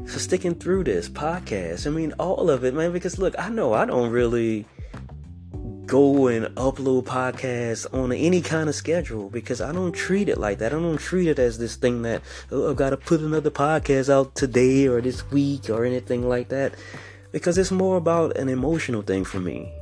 for 0.07 0.19
sticking 0.19 0.55
through 0.55 0.85
this 0.85 1.11
podcast. 1.11 1.87
I 1.87 1.91
mean, 1.91 2.15
all 2.19 2.49
of 2.49 2.65
it, 2.65 2.73
man. 2.73 2.91
Because 2.91 3.19
look, 3.19 3.35
I 3.39 3.51
know 3.51 3.75
I 3.75 3.85
don't 3.85 4.11
really 4.11 4.65
go 5.91 6.29
and 6.29 6.47
upload 6.55 7.03
podcasts 7.03 7.85
on 7.93 8.13
any 8.13 8.41
kind 8.41 8.69
of 8.69 8.77
schedule 8.77 9.29
because 9.29 9.61
I 9.61 9.73
don't 9.73 9.91
treat 9.91 10.29
it 10.29 10.39
like 10.39 10.59
that. 10.59 10.73
I 10.73 10.79
don't 10.79 10.99
treat 10.99 11.27
it 11.27 11.41
as 11.41 11.59
this 11.59 11.75
thing 11.75 12.03
that 12.03 12.23
oh, 12.53 12.71
I've 12.71 12.77
got 12.77 12.91
to 12.91 12.97
put 12.97 13.21
another 13.21 13.51
podcast 13.51 14.09
out 14.09 14.37
today 14.37 14.87
or 14.87 15.01
this 15.01 15.29
week 15.33 15.69
or 15.69 15.85
anything 15.85 16.29
like 16.29 16.49
that. 16.51 16.75
Because 17.33 17.59
it's 17.59 17.73
more 17.73 17.97
about 17.97 18.37
an 18.37 18.49
emotional 18.49 19.03
thing 19.03 19.25
for 19.25 19.41
me. 19.41 19.73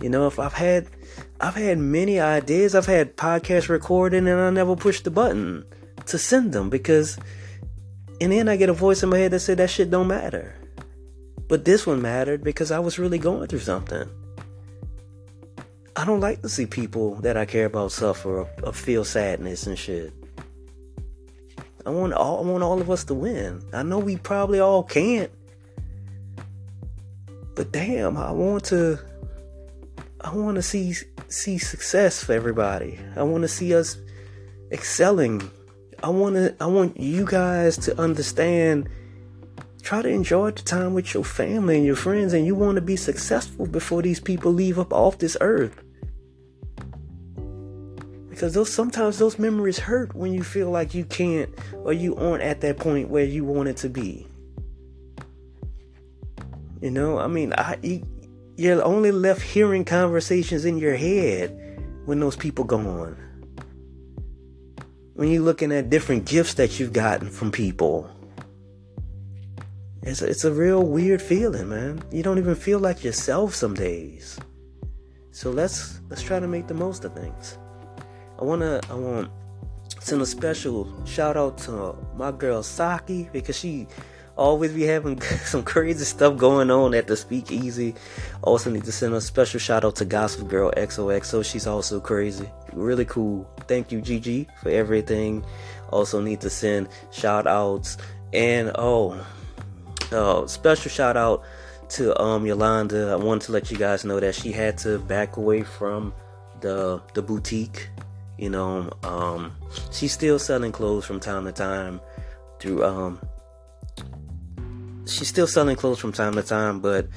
You 0.00 0.08
know, 0.08 0.28
if 0.28 0.38
I've 0.38 0.52
had 0.52 0.86
I've 1.40 1.56
had 1.56 1.78
many 1.78 2.20
ideas, 2.20 2.76
I've 2.76 2.86
had 2.86 3.16
podcasts 3.16 3.68
recording 3.68 4.28
and 4.28 4.40
I 4.40 4.50
never 4.50 4.76
pushed 4.76 5.02
the 5.02 5.10
button 5.10 5.64
to 6.06 6.16
send 6.16 6.52
them 6.52 6.70
because 6.70 7.18
and 8.20 8.30
then 8.30 8.48
I 8.48 8.54
get 8.54 8.68
a 8.68 8.72
voice 8.72 9.02
in 9.02 9.08
my 9.08 9.18
head 9.18 9.32
that 9.32 9.40
said 9.40 9.58
that 9.58 9.70
shit 9.70 9.90
don't 9.90 10.06
matter. 10.06 10.54
But 11.48 11.64
this 11.64 11.88
one 11.88 12.00
mattered 12.00 12.44
because 12.44 12.70
I 12.70 12.78
was 12.78 13.00
really 13.00 13.18
going 13.18 13.48
through 13.48 13.66
something. 13.66 14.08
I 15.96 16.04
don't 16.04 16.20
like 16.20 16.42
to 16.42 16.48
see 16.48 16.66
people 16.66 17.14
that 17.16 17.36
I 17.36 17.44
care 17.44 17.66
about 17.66 17.92
suffer 17.92 18.40
or, 18.40 18.50
or 18.62 18.72
feel 18.72 19.04
sadness 19.04 19.66
and 19.66 19.78
shit. 19.78 20.12
I 21.86 21.90
want 21.90 22.14
all 22.14 22.44
I 22.44 22.50
want 22.50 22.64
all 22.64 22.80
of 22.80 22.90
us 22.90 23.04
to 23.04 23.14
win. 23.14 23.62
I 23.72 23.82
know 23.82 23.98
we 23.98 24.16
probably 24.16 24.58
all 24.58 24.82
can't. 24.82 25.30
But 27.54 27.70
damn, 27.70 28.16
I 28.16 28.32
want 28.32 28.64
to 28.66 28.98
I 30.20 30.34
want 30.34 30.56
to 30.56 30.62
see 30.62 30.94
see 31.28 31.58
success 31.58 32.24
for 32.24 32.32
everybody. 32.32 32.98
I 33.16 33.22
want 33.22 33.42
to 33.42 33.48
see 33.48 33.74
us 33.74 33.96
excelling. 34.72 35.48
I 36.02 36.08
want 36.08 36.34
to 36.34 36.54
I 36.58 36.66
want 36.66 36.98
you 36.98 37.24
guys 37.24 37.76
to 37.78 38.00
understand 38.00 38.88
try 39.84 40.00
to 40.00 40.08
enjoy 40.08 40.50
the 40.50 40.62
time 40.62 40.94
with 40.94 41.12
your 41.12 41.22
family 41.22 41.76
and 41.76 41.84
your 41.84 41.94
friends 41.94 42.32
and 42.32 42.46
you 42.46 42.54
want 42.54 42.76
to 42.76 42.80
be 42.80 42.96
successful 42.96 43.66
before 43.66 44.00
these 44.00 44.18
people 44.18 44.50
leave 44.50 44.78
up 44.78 44.92
off 44.94 45.18
this 45.18 45.36
earth. 45.42 45.82
Because 48.30 48.54
those 48.54 48.72
sometimes 48.72 49.18
those 49.18 49.38
memories 49.38 49.78
hurt 49.78 50.14
when 50.14 50.32
you 50.32 50.42
feel 50.42 50.70
like 50.70 50.94
you 50.94 51.04
can't 51.04 51.50
or 51.84 51.92
you 51.92 52.16
aren't 52.16 52.42
at 52.42 52.62
that 52.62 52.78
point 52.78 53.10
where 53.10 53.24
you 53.24 53.44
want 53.44 53.68
it 53.68 53.76
to 53.78 53.90
be. 53.90 54.26
You 56.80 56.90
know, 56.90 57.18
I 57.18 57.26
mean, 57.26 57.52
I 57.52 57.78
you, 57.82 58.06
you're 58.56 58.82
only 58.82 59.12
left 59.12 59.42
hearing 59.42 59.84
conversations 59.84 60.64
in 60.64 60.78
your 60.78 60.96
head 60.96 61.50
when 62.06 62.20
those 62.20 62.36
people 62.36 62.64
go 62.64 62.78
on. 62.78 63.16
When 65.12 65.28
you're 65.28 65.42
looking 65.42 65.72
at 65.72 65.90
different 65.90 66.24
gifts 66.24 66.54
that 66.54 66.80
you've 66.80 66.92
gotten 66.92 67.28
from 67.28 67.52
people. 67.52 68.13
It's 70.06 70.20
a, 70.20 70.28
it's 70.28 70.44
a 70.44 70.52
real 70.52 70.84
weird 70.84 71.22
feeling, 71.22 71.70
man. 71.70 72.02
You 72.12 72.22
don't 72.22 72.36
even 72.36 72.54
feel 72.54 72.78
like 72.78 73.02
yourself 73.02 73.54
some 73.54 73.72
days. 73.72 74.38
So 75.30 75.50
let's 75.50 76.00
let's 76.10 76.20
try 76.20 76.38
to 76.38 76.46
make 76.46 76.66
the 76.66 76.74
most 76.74 77.06
of 77.06 77.14
things. 77.14 77.56
I 78.38 78.44
wanna 78.44 78.80
I 78.90 78.94
want 78.94 79.30
send 80.00 80.20
a 80.20 80.26
special 80.26 80.92
shout 81.06 81.38
out 81.38 81.56
to 81.58 81.96
my 82.16 82.32
girl 82.32 82.62
Saki 82.62 83.30
because 83.32 83.58
she 83.58 83.86
always 84.36 84.74
be 84.74 84.82
having 84.82 85.18
some 85.44 85.62
crazy 85.62 86.04
stuff 86.04 86.36
going 86.36 86.70
on 86.70 86.92
at 86.92 87.06
the 87.06 87.16
speakeasy. 87.16 87.94
Also 88.42 88.70
need 88.70 88.84
to 88.84 88.92
send 88.92 89.14
a 89.14 89.22
special 89.22 89.58
shout 89.58 89.86
out 89.86 89.96
to 89.96 90.04
Gospel 90.04 90.46
Girl 90.46 90.70
XOXO. 90.76 91.42
She's 91.42 91.66
also 91.66 91.98
crazy. 91.98 92.50
Really 92.74 93.06
cool. 93.06 93.48
Thank 93.68 93.90
you, 93.90 94.02
GG, 94.02 94.48
for 94.60 94.68
everything. 94.68 95.46
Also 95.88 96.20
need 96.20 96.42
to 96.42 96.50
send 96.50 96.90
shout 97.10 97.46
outs 97.46 97.96
and 98.34 98.70
oh 98.74 99.24
uh, 100.12 100.46
special 100.46 100.90
shout 100.90 101.16
out 101.16 101.44
to 101.90 102.18
um 102.20 102.46
Yolanda. 102.46 103.10
I 103.12 103.16
wanted 103.16 103.42
to 103.46 103.52
let 103.52 103.70
you 103.70 103.76
guys 103.76 104.04
know 104.04 104.20
that 104.20 104.34
she 104.34 104.52
had 104.52 104.78
to 104.78 104.98
back 104.98 105.36
away 105.36 105.62
from 105.62 106.14
the 106.60 107.00
the 107.14 107.22
boutique. 107.22 107.88
You 108.38 108.50
know, 108.50 108.90
um 109.02 109.52
she's 109.92 110.12
still 110.12 110.38
selling 110.38 110.72
clothes 110.72 111.04
from 111.04 111.20
time 111.20 111.44
to 111.44 111.52
time 111.52 112.00
through 112.58 112.84
um 112.84 113.20
she's 115.06 115.28
still 115.28 115.46
selling 115.46 115.76
clothes 115.76 115.98
from 115.98 116.12
time 116.12 116.34
to 116.34 116.42
time, 116.42 116.80
but 116.80 117.08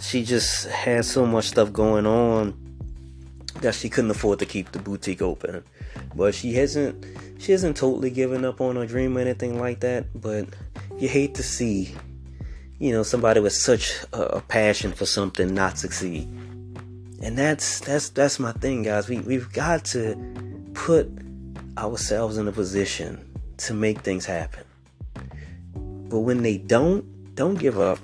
she 0.00 0.24
just 0.24 0.66
had 0.68 1.04
so 1.04 1.26
much 1.26 1.46
stuff 1.46 1.72
going 1.72 2.06
on 2.06 2.54
that 3.60 3.74
she 3.74 3.88
couldn't 3.88 4.10
afford 4.10 4.38
to 4.38 4.46
keep 4.46 4.72
the 4.72 4.78
boutique 4.78 5.22
open. 5.22 5.62
But 6.14 6.34
she 6.34 6.54
hasn't 6.54 7.04
she 7.38 7.52
hasn't 7.52 7.76
totally 7.76 8.10
given 8.10 8.44
up 8.44 8.60
on 8.60 8.76
her 8.76 8.86
dream 8.86 9.16
or 9.16 9.20
anything 9.20 9.58
like 9.58 9.80
that. 9.80 10.06
But 10.20 10.48
you 10.98 11.08
hate 11.08 11.34
to 11.34 11.42
see, 11.42 11.94
you 12.82 12.90
know, 12.90 13.04
somebody 13.04 13.38
with 13.38 13.52
such 13.52 13.94
a, 14.12 14.40
passion 14.40 14.90
for 14.90 15.06
something 15.06 15.54
not 15.54 15.78
succeed. 15.78 16.26
And 17.22 17.38
that's 17.38 17.78
that's 17.78 18.08
that's 18.08 18.40
my 18.40 18.50
thing, 18.50 18.82
guys. 18.82 19.08
We 19.08 19.20
we've 19.20 19.52
got 19.52 19.84
to 19.94 20.16
put 20.74 21.08
ourselves 21.78 22.38
in 22.38 22.48
a 22.48 22.52
position 22.52 23.24
to 23.58 23.72
make 23.72 24.00
things 24.00 24.26
happen. 24.26 24.64
But 25.74 26.20
when 26.20 26.42
they 26.42 26.58
don't, 26.58 27.36
don't 27.36 27.54
give 27.54 27.78
up. 27.78 28.00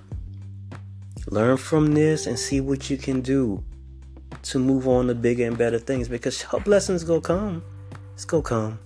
Learn 1.27 1.57
from 1.57 1.93
this 1.93 2.29
and 2.29 2.38
see 2.38 2.61
what 2.61 2.88
you 2.88 2.97
can 2.97 3.21
do 3.21 3.64
to 4.43 4.61
move 4.61 4.87
on 4.87 5.09
to 5.09 5.14
bigger 5.17 5.45
and 5.45 5.59
better 5.59 5.81
things 5.81 6.07
because 6.07 6.41
her 6.53 6.61
blessings 6.61 7.03
gonna 7.03 7.21
come. 7.21 7.64
It's 8.14 8.25
gonna 8.25 8.45
come. 8.45 8.79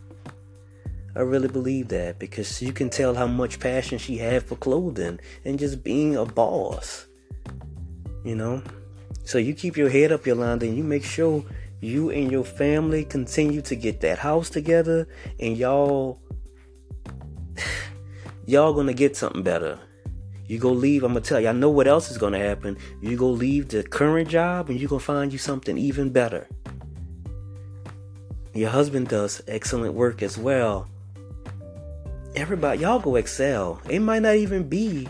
I 1.14 1.20
really 1.20 1.48
believe 1.48 1.88
that 1.88 2.18
because 2.18 2.62
you 2.62 2.72
can 2.72 2.88
tell 2.88 3.14
how 3.14 3.26
much 3.26 3.60
passion 3.60 3.98
she 3.98 4.16
had 4.16 4.44
for 4.44 4.56
clothing 4.56 5.20
and 5.44 5.58
just 5.58 5.84
being 5.84 6.16
a 6.16 6.24
boss. 6.24 7.06
You 8.24 8.34
know? 8.34 8.62
So 9.24 9.38
you 9.38 9.54
keep 9.54 9.76
your 9.76 9.90
head 9.90 10.10
up, 10.10 10.26
Yolanda, 10.26 10.66
and 10.66 10.76
you 10.76 10.84
make 10.84 11.04
sure 11.04 11.44
you 11.80 12.10
and 12.10 12.30
your 12.30 12.44
family 12.44 13.04
continue 13.04 13.60
to 13.62 13.76
get 13.76 14.00
that 14.00 14.18
house 14.18 14.48
together 14.48 15.06
and 15.38 15.56
y'all 15.56 16.20
y'all 18.46 18.72
gonna 18.72 18.94
get 18.94 19.16
something 19.16 19.42
better. 19.42 19.78
You 20.46 20.58
go 20.58 20.70
leave, 20.70 21.02
I'm 21.02 21.12
gonna 21.12 21.20
tell 21.20 21.40
you, 21.40 21.48
I 21.48 21.52
know 21.52 21.70
what 21.70 21.86
else 21.86 22.10
is 22.10 22.18
gonna 22.18 22.38
happen. 22.38 22.78
You 23.00 23.16
go 23.16 23.28
leave 23.28 23.68
the 23.68 23.82
current 23.82 24.28
job 24.28 24.70
and 24.70 24.80
you 24.80 24.88
gonna 24.88 25.00
find 25.00 25.32
you 25.32 25.38
something 25.38 25.76
even 25.76 26.10
better. 26.10 26.48
Your 28.54 28.70
husband 28.70 29.08
does 29.08 29.42
excellent 29.46 29.94
work 29.94 30.22
as 30.22 30.36
well. 30.36 30.88
Everybody, 32.34 32.80
y'all 32.80 32.98
go 32.98 33.16
excel. 33.16 33.78
It 33.90 33.98
might 33.98 34.22
not 34.22 34.36
even 34.36 34.66
be 34.66 35.06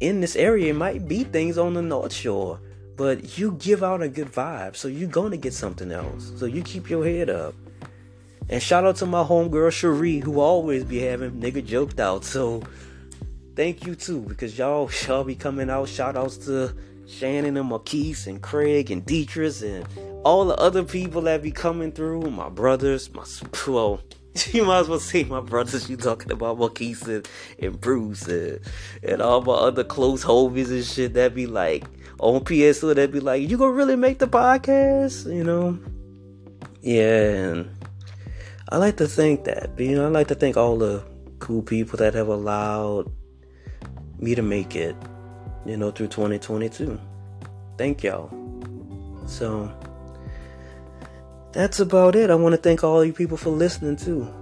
in 0.00 0.20
this 0.20 0.36
area, 0.36 0.70
it 0.70 0.76
might 0.76 1.08
be 1.08 1.24
things 1.24 1.56
on 1.56 1.72
the 1.72 1.80
North 1.80 2.12
Shore, 2.12 2.60
but 2.96 3.38
you 3.38 3.52
give 3.52 3.82
out 3.82 4.02
a 4.02 4.08
good 4.08 4.30
vibe, 4.30 4.76
so 4.76 4.86
you're 4.86 5.08
gonna 5.08 5.38
get 5.38 5.54
something 5.54 5.90
else. 5.90 6.30
So 6.36 6.44
you 6.44 6.62
keep 6.62 6.90
your 6.90 7.04
head 7.06 7.30
up. 7.30 7.54
And 8.50 8.62
shout 8.62 8.84
out 8.84 8.96
to 8.96 9.06
my 9.06 9.22
homegirl 9.22 9.72
Cherie, 9.72 10.18
who 10.18 10.40
always 10.40 10.84
be 10.84 11.00
having 11.00 11.32
nigga 11.40 11.64
joked 11.64 12.00
out. 12.00 12.24
So 12.24 12.62
thank 13.56 13.86
you 13.86 13.94
too, 13.94 14.20
because 14.20 14.58
y'all 14.58 14.90
y'all 15.06 15.24
be 15.24 15.34
coming 15.34 15.70
out. 15.70 15.88
Shout 15.88 16.16
outs 16.16 16.36
to 16.46 16.74
Shannon 17.06 17.56
and 17.56 17.68
Marquise 17.68 18.26
and 18.26 18.42
Craig 18.42 18.90
and 18.90 19.04
Dietrich 19.06 19.62
and 19.62 19.86
all 20.22 20.44
the 20.44 20.56
other 20.56 20.84
people 20.84 21.22
that 21.22 21.42
be 21.42 21.50
coming 21.50 21.92
through. 21.92 22.30
My 22.30 22.50
brothers, 22.50 23.12
my 23.14 23.24
well, 23.66 24.00
you 24.52 24.64
might 24.64 24.80
as 24.80 24.88
well 24.88 25.00
see 25.00 25.24
my 25.24 25.40
brothers. 25.40 25.88
You 25.88 25.96
talking 25.96 26.30
about 26.32 26.58
Marquise 26.58 27.02
and, 27.06 27.28
and 27.58 27.80
Bruce 27.80 28.26
and, 28.26 28.60
and 29.02 29.22
all 29.22 29.40
my 29.40 29.54
other 29.54 29.84
close 29.84 30.24
homies 30.24 30.70
and 30.70 30.84
shit 30.84 31.14
that 31.14 31.34
be 31.34 31.46
like 31.46 31.84
on 32.18 32.40
PSO 32.40 32.94
that 32.94 33.12
be 33.12 33.20
like, 33.20 33.48
you 33.48 33.56
gonna 33.56 33.72
really 33.72 33.96
make 33.96 34.18
the 34.18 34.28
podcast? 34.28 35.32
You 35.32 35.44
know? 35.44 35.78
Yeah, 36.80 37.64
I 38.68 38.76
like 38.76 38.96
to 38.98 39.08
think 39.08 39.44
that. 39.44 39.78
You 39.78 39.96
know, 39.96 40.06
I 40.06 40.08
like 40.08 40.28
to 40.28 40.34
thank 40.34 40.56
all 40.56 40.76
the 40.76 41.02
cool 41.38 41.62
people 41.62 41.96
that 41.98 42.14
have 42.14 42.28
allowed 42.28 43.10
me 44.18 44.34
to 44.34 44.42
make 44.42 44.74
it, 44.76 44.96
you 45.64 45.76
know, 45.76 45.90
through 45.90 46.08
2022. 46.08 47.00
Thank 47.76 48.02
y'all. 48.02 48.30
So 49.26 49.72
that's 51.52 51.80
about 51.80 52.14
it. 52.14 52.30
I 52.30 52.34
want 52.34 52.54
to 52.54 52.60
thank 52.60 52.84
all 52.84 53.04
you 53.04 53.12
people 53.12 53.36
for 53.36 53.50
listening 53.50 53.96
too. 53.96 54.32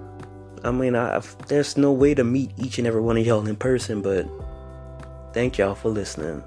I 0.65 0.71
mean, 0.71 0.97
I, 0.97 1.23
there's 1.49 1.77
no 1.77 1.93
way 1.93 2.15
to 2.15 2.25
meet 2.25 2.51
each 2.57 2.79
and 2.79 2.87
every 2.87 3.01
one 3.01 3.17
of 3.17 3.27
y'all 3.27 3.47
in 3.47 3.57
person, 3.57 4.03
but 4.03 4.27
thank 5.33 5.59
y'all 5.59 5.75
for 5.75 5.91
listening. 5.91 6.43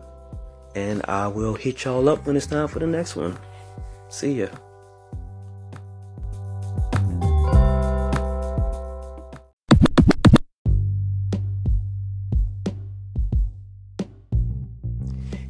And 0.76 1.02
I 1.08 1.28
will 1.28 1.54
hit 1.54 1.84
y'all 1.86 2.08
up 2.10 2.26
when 2.26 2.36
it's 2.36 2.46
time 2.46 2.68
for 2.68 2.80
the 2.80 2.88
next 2.88 3.16
one. 3.16 3.38
See 4.10 4.42
ya. 4.42 4.48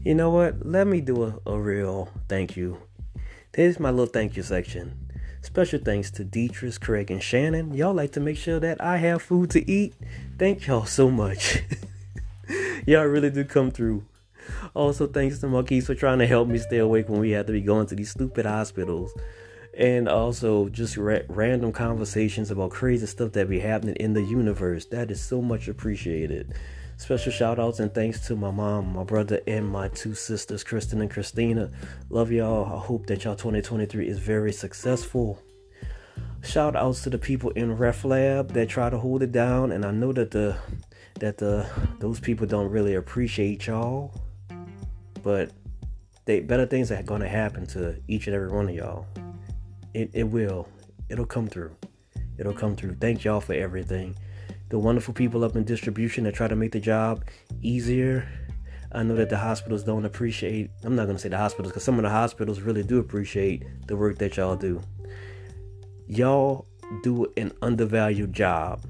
You 0.03 0.15
know 0.15 0.31
what? 0.31 0.65
Let 0.65 0.87
me 0.87 1.01
do 1.01 1.23
a, 1.23 1.51
a 1.51 1.59
real 1.59 2.09
thank 2.27 2.57
you. 2.57 2.88
Here's 3.59 3.77
my 3.77 3.89
little 3.89 4.05
thank 4.05 4.37
you 4.37 4.43
section. 4.43 4.93
Special 5.41 5.81
thanks 5.83 6.09
to 6.11 6.23
Dietrich, 6.23 6.79
Craig, 6.79 7.11
and 7.11 7.21
Shannon. 7.21 7.73
Y'all 7.73 7.93
like 7.93 8.13
to 8.13 8.21
make 8.21 8.37
sure 8.37 8.57
that 8.57 8.79
I 8.79 8.95
have 8.95 9.21
food 9.21 9.49
to 9.49 9.69
eat. 9.69 9.95
Thank 10.37 10.65
y'all 10.65 10.85
so 10.85 11.11
much. 11.11 11.61
y'all 12.87 13.03
really 13.03 13.29
do 13.29 13.43
come 13.43 13.69
through. 13.69 14.05
Also, 14.73 15.07
thanks 15.07 15.39
to 15.39 15.47
Marquise 15.49 15.87
for 15.87 15.93
trying 15.93 16.19
to 16.19 16.25
help 16.25 16.47
me 16.47 16.57
stay 16.57 16.77
awake 16.77 17.09
when 17.09 17.19
we 17.19 17.31
had 17.31 17.47
to 17.47 17.51
be 17.51 17.59
going 17.59 17.85
to 17.87 17.95
these 17.95 18.11
stupid 18.11 18.45
hospitals. 18.45 19.11
And 19.77 20.07
also, 20.07 20.69
just 20.69 20.95
ra- 20.95 21.27
random 21.27 21.73
conversations 21.73 22.51
about 22.51 22.71
crazy 22.71 23.07
stuff 23.07 23.33
that 23.33 23.49
be 23.49 23.59
happening 23.59 23.97
in 23.97 24.13
the 24.13 24.23
universe. 24.23 24.85
That 24.85 25.11
is 25.11 25.19
so 25.19 25.41
much 25.41 25.67
appreciated. 25.67 26.53
Special 26.99 27.31
shout 27.31 27.59
outs 27.59 27.79
and 27.79 27.93
thanks 27.93 28.27
to 28.27 28.35
my 28.35 28.51
mom, 28.51 28.91
my 28.91 29.05
brother, 29.05 29.39
and 29.47 29.65
my 29.65 29.87
two 29.87 30.13
sisters, 30.13 30.65
Kristen 30.65 30.99
and 30.99 31.09
Christina. 31.09 31.71
Love 32.09 32.29
y'all. 32.29 32.65
I 32.65 32.77
hope 32.77 33.07
that 33.07 33.23
y'all 33.23 33.37
2023 33.37 34.05
is 34.05 34.19
very 34.19 34.51
successful. 34.51 35.41
Shout 36.43 36.75
outs 36.75 37.01
to 37.03 37.09
the 37.09 37.17
people 37.17 37.51
in 37.51 37.77
Ref 37.77 38.03
Lab 38.03 38.51
that 38.51 38.67
try 38.67 38.89
to 38.89 38.97
hold 38.97 39.23
it 39.23 39.31
down, 39.31 39.71
and 39.71 39.85
I 39.85 39.91
know 39.91 40.11
that 40.11 40.31
the 40.31 40.57
that 41.21 41.37
the 41.37 41.65
those 41.99 42.19
people 42.19 42.45
don't 42.45 42.69
really 42.69 42.95
appreciate 42.95 43.65
y'all, 43.65 44.13
but 45.23 45.51
they 46.25 46.41
better 46.41 46.65
things 46.65 46.91
are 46.91 47.01
gonna 47.01 47.29
happen 47.29 47.65
to 47.67 47.95
each 48.09 48.27
and 48.27 48.35
every 48.35 48.49
one 48.49 48.67
of 48.67 48.75
y'all. 48.75 49.07
It 49.93 50.11
it 50.13 50.23
will. 50.25 50.67
It'll 51.07 51.25
come 51.25 51.47
through. 51.47 51.73
It'll 52.37 52.53
come 52.53 52.75
through. 52.75 52.95
Thank 52.95 53.23
y'all 53.23 53.39
for 53.39 53.53
everything 53.53 54.17
the 54.69 54.79
wonderful 54.79 55.13
people 55.13 55.43
up 55.43 55.55
in 55.55 55.63
distribution 55.63 56.23
that 56.23 56.33
try 56.35 56.47
to 56.47 56.55
make 56.55 56.71
the 56.71 56.79
job 56.79 57.25
easier. 57.61 58.27
I 58.91 59.03
know 59.03 59.15
that 59.15 59.29
the 59.29 59.37
hospitals 59.37 59.83
don't 59.83 60.05
appreciate, 60.05 60.71
I'm 60.83 60.95
not 60.95 61.05
going 61.05 61.17
to 61.17 61.21
say 61.21 61.29
the 61.29 61.37
hospitals, 61.37 61.71
because 61.71 61.83
some 61.83 61.97
of 61.97 62.03
the 62.03 62.09
hospitals 62.09 62.61
really 62.61 62.83
do 62.83 62.99
appreciate 62.99 63.63
the 63.87 63.95
work 63.95 64.17
that 64.17 64.37
y'all 64.37 64.55
do. 64.55 64.81
Y'all 66.07 66.65
do 67.03 67.31
an 67.37 67.51
undervalued 67.61 68.33
job. 68.33 68.81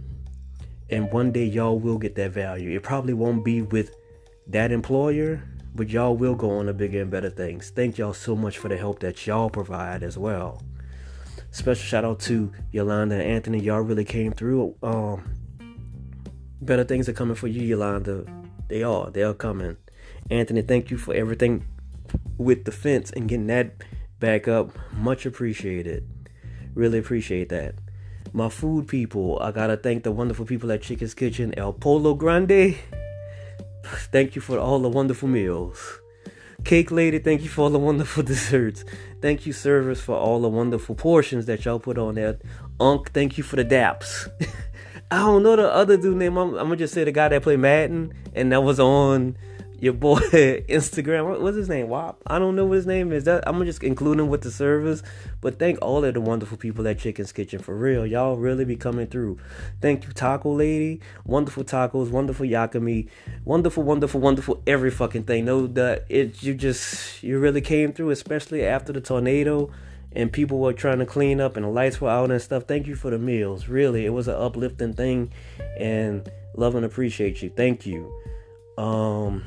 And 0.89 1.11
one 1.11 1.31
day 1.31 1.45
y'all 1.45 1.77
will 1.77 1.97
get 1.97 2.15
that 2.15 2.31
value. 2.31 2.75
It 2.75 2.83
probably 2.83 3.13
won't 3.13 3.43
be 3.43 3.61
with 3.61 3.93
that 4.47 4.71
employer, 4.71 5.43
but 5.75 5.89
y'all 5.89 6.15
will 6.15 6.35
go 6.35 6.49
on 6.51 6.65
to 6.65 6.73
bigger 6.73 7.01
and 7.01 7.11
better 7.11 7.29
things. 7.29 7.69
Thank 7.69 7.97
y'all 7.97 8.13
so 8.13 8.35
much 8.35 8.57
for 8.57 8.69
the 8.69 8.77
help 8.77 8.99
that 8.99 9.27
y'all 9.27 9.49
provide 9.49 10.01
as 10.01 10.17
well. 10.17 10.63
Special 11.51 11.83
shout 11.83 12.05
out 12.05 12.19
to 12.21 12.51
Yolanda 12.71 13.15
and 13.15 13.23
Anthony. 13.23 13.59
Y'all 13.59 13.81
really 13.81 14.05
came 14.05 14.31
through. 14.31 14.75
Um, 14.81 15.38
Better 16.61 16.83
things 16.83 17.07
are 17.07 17.13
coming 17.13 17.35
for 17.35 17.47
you, 17.47 17.61
Yolanda. 17.61 18.25
They 18.67 18.83
are. 18.83 19.09
They 19.09 19.23
are 19.23 19.33
coming. 19.33 19.77
Anthony, 20.29 20.61
thank 20.61 20.91
you 20.91 20.97
for 20.97 21.13
everything 21.13 21.65
with 22.37 22.65
the 22.65 22.71
fence 22.71 23.11
and 23.11 23.27
getting 23.27 23.47
that 23.47 23.73
back 24.19 24.47
up. 24.47 24.71
Much 24.93 25.25
appreciated. 25.25 26.07
Really 26.75 26.99
appreciate 26.99 27.49
that. 27.49 27.75
My 28.33 28.49
food 28.49 28.87
people, 28.87 29.39
I 29.39 29.51
gotta 29.51 29.77
thank 29.77 30.03
the 30.03 30.11
wonderful 30.11 30.45
people 30.45 30.71
at 30.71 30.81
Chicken's 30.81 31.13
Kitchen, 31.13 31.53
El 31.57 31.73
Polo 31.73 32.13
Grande. 32.13 32.77
Thank 34.11 34.35
you 34.35 34.41
for 34.41 34.59
all 34.59 34.79
the 34.79 34.89
wonderful 34.89 35.27
meals. 35.27 35.99
Cake 36.63 36.91
Lady, 36.91 37.17
thank 37.19 37.41
you 37.41 37.49
for 37.49 37.61
all 37.61 37.69
the 37.69 37.79
wonderful 37.79 38.21
desserts. 38.33 38.83
Thank 39.21 39.45
you, 39.45 39.53
servers, 39.53 40.01
for 40.01 40.15
all 40.15 40.41
the 40.41 40.49
wonderful 40.49 40.93
portions 40.93 41.45
that 41.47 41.65
y'all 41.65 41.79
put 41.79 41.97
on 41.97 42.15
there. 42.15 42.37
Unc, 42.79 43.11
thank 43.11 43.37
you 43.37 43.43
for 43.43 43.55
the 43.55 43.65
daps. 43.65 44.29
I 45.11 45.17
don't 45.17 45.41
know 45.41 45.55
the 45.55 45.73
other 45.73 45.97
dude 45.97 46.17
name. 46.17 46.37
I'm, 46.37 46.49
I'm, 46.49 46.65
gonna 46.65 46.75
just 46.75 46.93
say 46.93 47.03
the 47.03 47.11
guy 47.11 47.29
that 47.29 47.41
played 47.41 47.59
Madden 47.59 48.13
and 48.35 48.51
that 48.51 48.61
was 48.61 48.79
on 48.79 49.35
your 49.79 49.93
boy 49.93 50.19
Instagram. 50.19 51.27
What, 51.27 51.41
what's 51.41 51.57
his 51.57 51.67
name? 51.67 51.89
Wop. 51.89 52.21
I 52.27 52.37
don't 52.37 52.55
know 52.55 52.65
what 52.65 52.75
his 52.75 52.85
name 52.85 53.11
is. 53.11 53.23
That 53.23 53.43
I'm 53.47 53.53
gonna 53.53 53.65
just 53.65 53.81
include 53.81 54.19
him 54.19 54.27
with 54.27 54.41
the 54.41 54.51
service. 54.51 55.01
But 55.41 55.57
thank 55.57 55.79
all 55.81 56.05
of 56.05 56.13
the 56.13 56.21
wonderful 56.21 56.57
people 56.57 56.87
at 56.87 56.99
Chicken's 56.99 57.31
Kitchen 57.31 57.57
for 57.57 57.75
real. 57.75 58.05
Y'all 58.05 58.37
really 58.37 58.65
be 58.65 58.75
coming 58.75 59.07
through. 59.07 59.39
Thank 59.81 60.05
you, 60.05 60.13
Taco 60.13 60.53
Lady. 60.53 61.01
Wonderful 61.25 61.63
tacos. 61.63 62.11
Wonderful 62.11 62.45
yakamein. 62.45 63.09
Wonderful, 63.45 63.81
wonderful, 63.81 64.21
wonderful. 64.21 64.61
Every 64.67 64.91
fucking 64.91 65.23
thing. 65.23 65.45
No, 65.45 65.65
that 65.65 66.05
it. 66.09 66.43
You 66.43 66.53
just 66.53 67.23
you 67.23 67.39
really 67.39 67.61
came 67.61 67.93
through, 67.93 68.11
especially 68.11 68.63
after 68.63 68.93
the 68.93 69.01
tornado 69.01 69.71
and 70.13 70.31
people 70.31 70.59
were 70.59 70.73
trying 70.73 70.99
to 70.99 71.05
clean 71.05 71.39
up 71.39 71.55
and 71.55 71.65
the 71.65 71.69
lights 71.69 72.01
were 72.01 72.09
out 72.09 72.31
and 72.31 72.41
stuff. 72.41 72.63
Thank 72.63 72.87
you 72.87 72.95
for 72.95 73.11
the 73.11 73.19
meals. 73.19 73.67
Really, 73.67 74.05
it 74.05 74.09
was 74.09 74.27
an 74.27 74.35
uplifting 74.35 74.93
thing 74.93 75.31
and 75.77 76.29
love 76.55 76.75
and 76.75 76.85
appreciate 76.85 77.41
you. 77.41 77.49
Thank 77.49 77.85
you. 77.85 78.13
Um 78.77 79.43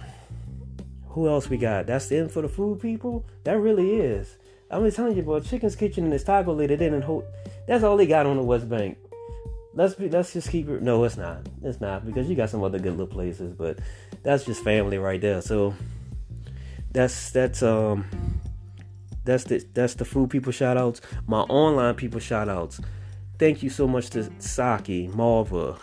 who 1.09 1.29
else 1.29 1.51
we 1.51 1.59
got? 1.59 1.87
That's 1.87 2.09
the 2.09 2.19
end 2.19 2.33
for 2.33 2.41
the 2.41 2.49
food 2.49 2.81
people? 2.81 3.27
That 3.45 3.59
really 3.59 3.97
is. 3.97 4.39
I'm 4.71 4.83
just 4.85 4.97
telling 4.97 5.15
you, 5.15 5.23
boy, 5.23 5.41
Chicken's 5.41 5.77
Kitchen 5.77 6.05
and 6.05 6.13
this 6.13 6.25
taco 6.25 6.55
lady 6.55 6.77
didn't 6.77 7.03
hold 7.03 7.25
that's 7.67 7.85
all 7.85 7.97
they 7.97 8.07
got 8.07 8.27
on 8.27 8.37
the 8.37 8.43
West 8.43 8.69
Bank. 8.69 8.99
Let's 9.75 9.95
be 9.95 10.09
let's 10.09 10.33
just 10.33 10.51
keep 10.51 10.69
it 10.69 10.83
no, 10.83 11.05
it's 11.05 11.17
not. 11.17 11.47
It's 11.63 11.81
not 11.81 12.07
because 12.07 12.29
you 12.29 12.37
got 12.37 12.51
some 12.51 12.63
other 12.63 12.79
good 12.79 12.93
little 12.93 13.07
places, 13.07 13.53
but 13.55 13.79
that's 14.23 14.45
just 14.45 14.63
family 14.63 14.99
right 14.99 15.21
there. 15.21 15.41
So 15.43 15.75
that's 16.93 17.31
that's 17.31 17.63
um 17.63 18.07
that's 19.25 19.45
the 19.45 19.65
that's 19.73 19.95
the 19.95 20.05
food 20.05 20.31
people 20.31 20.53
shout 20.53 20.77
outs. 20.77 21.01
My 21.27 21.41
online 21.43 21.95
people 21.95 22.21
shout 22.21 22.49
outs. 22.49 22.81
Thank 23.39 23.63
you 23.63 23.71
so 23.71 23.87
much 23.87 24.11
to 24.11 24.31
Saki, 24.39 25.09
Marva, 25.09 25.79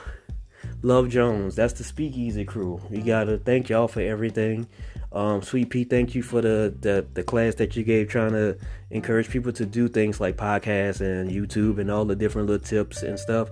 Love 0.82 1.10
Jones. 1.10 1.56
That's 1.56 1.74
the 1.74 1.84
Speakeasy 1.84 2.46
crew. 2.46 2.82
We 2.90 3.02
gotta 3.02 3.38
thank 3.38 3.70
y'all 3.70 3.88
for 3.88 4.02
everything. 4.02 4.68
Um, 5.12 5.42
Sweet 5.42 5.70
Pea, 5.72 5.86
thank 5.86 6.14
you 6.14 6.22
for 6.22 6.42
the, 6.42 6.74
the 6.80 7.06
the 7.14 7.24
class 7.24 7.56
that 7.56 7.76
you 7.76 7.84
gave, 7.84 8.10
trying 8.10 8.34
to 8.34 8.58
encourage 8.92 9.30
people 9.30 9.52
to 9.54 9.66
do 9.66 9.88
things 9.88 10.20
like 10.20 10.38
podcasts 10.38 11.02
and 11.02 11.32
YouTube 11.32 11.80
and 11.80 11.90
all 11.90 12.06
the 12.06 12.16
different 12.16 12.48
little 12.48 12.66
tips 12.66 13.02
and 13.04 13.18
stuff. 13.18 13.50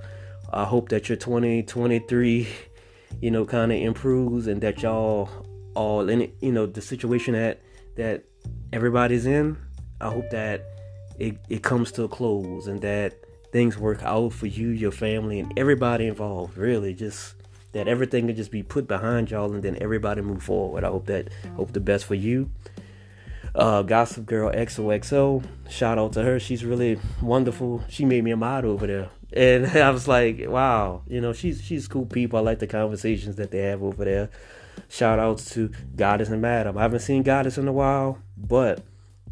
I 0.53 0.65
hope 0.65 0.89
that 0.89 1.09
your 1.09 1.17
2023, 1.17 2.47
you 3.21 3.31
know, 3.31 3.45
kind 3.45 3.71
of 3.71 3.77
improves 3.77 4.47
and 4.47 4.61
that 4.61 4.81
y'all 4.81 5.29
all 5.75 6.07
in 6.09 6.21
it, 6.23 6.35
you 6.41 6.51
know, 6.51 6.65
the 6.65 6.81
situation 6.81 7.33
that 7.33 7.61
that 7.95 8.23
everybody's 8.71 9.25
in 9.25 9.57
I 9.99 10.09
hope 10.09 10.29
that 10.31 10.65
it, 11.17 11.37
it 11.49 11.63
comes 11.63 11.91
to 11.93 12.03
a 12.03 12.07
close 12.07 12.67
and 12.67 12.81
that 12.81 13.15
things 13.51 13.77
work 13.77 14.03
out 14.03 14.33
for 14.33 14.47
you, 14.47 14.69
your 14.69 14.91
family, 14.91 15.39
and 15.39 15.51
everybody 15.57 16.07
involved. 16.07 16.57
Really, 16.57 16.93
just 16.93 17.35
that 17.71 17.87
everything 17.87 18.27
can 18.27 18.35
just 18.35 18.51
be 18.51 18.63
put 18.63 18.87
behind 18.87 19.31
y'all 19.31 19.53
and 19.53 19.63
then 19.63 19.77
everybody 19.81 20.21
move 20.21 20.43
forward. 20.43 20.83
I 20.83 20.87
hope 20.87 21.05
that 21.07 21.29
hope 21.55 21.73
the 21.73 21.79
best 21.79 22.05
for 22.05 22.15
you. 22.15 22.49
Uh, 23.55 23.81
Gossip 23.81 24.25
Girl 24.25 24.51
XOXO, 24.51 25.43
shout 25.69 25.97
out 25.97 26.13
to 26.13 26.23
her. 26.23 26.39
She's 26.39 26.63
really 26.63 26.99
wonderful. 27.21 27.83
She 27.89 28.05
made 28.05 28.23
me 28.23 28.31
a 28.31 28.37
model 28.37 28.71
over 28.71 28.87
there. 28.87 29.09
And 29.33 29.67
I 29.67 29.89
was 29.89 30.07
like, 30.07 30.45
wow, 30.47 31.01
you 31.05 31.19
know, 31.19 31.33
she's 31.33 31.61
she's 31.61 31.85
cool 31.89 32.05
people. 32.05 32.39
I 32.39 32.41
like 32.43 32.59
the 32.59 32.67
conversations 32.67 33.35
that 33.35 33.51
they 33.51 33.59
have 33.59 33.83
over 33.83 34.05
there. 34.05 34.29
Shout 34.87 35.19
outs 35.19 35.53
to 35.53 35.69
Goddess 35.97 36.29
and 36.29 36.41
Madam. 36.41 36.77
I 36.77 36.83
haven't 36.83 37.01
seen 37.01 37.23
Goddess 37.23 37.57
in 37.57 37.67
a 37.67 37.73
while, 37.73 38.19
but 38.37 38.85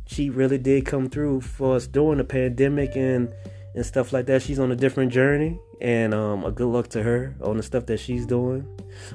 she 0.07 0.29
really 0.29 0.57
did 0.57 0.85
come 0.85 1.09
through 1.09 1.41
for 1.41 1.75
us 1.75 1.87
during 1.87 2.17
the 2.17 2.23
pandemic 2.23 2.95
and 2.95 3.33
and 3.75 3.85
stuff 3.85 4.13
like 4.13 4.25
that. 4.27 4.41
She's 4.41 4.57
on 4.57 4.71
a 4.71 4.75
different 4.75 5.11
journey, 5.11 5.59
and 5.81 6.13
um, 6.13 6.45
a 6.45 6.51
good 6.51 6.67
luck 6.67 6.87
to 6.89 7.03
her 7.03 7.35
on 7.41 7.57
the 7.57 7.63
stuff 7.63 7.85
that 7.87 7.99
she's 7.99 8.25
doing. 8.25 8.65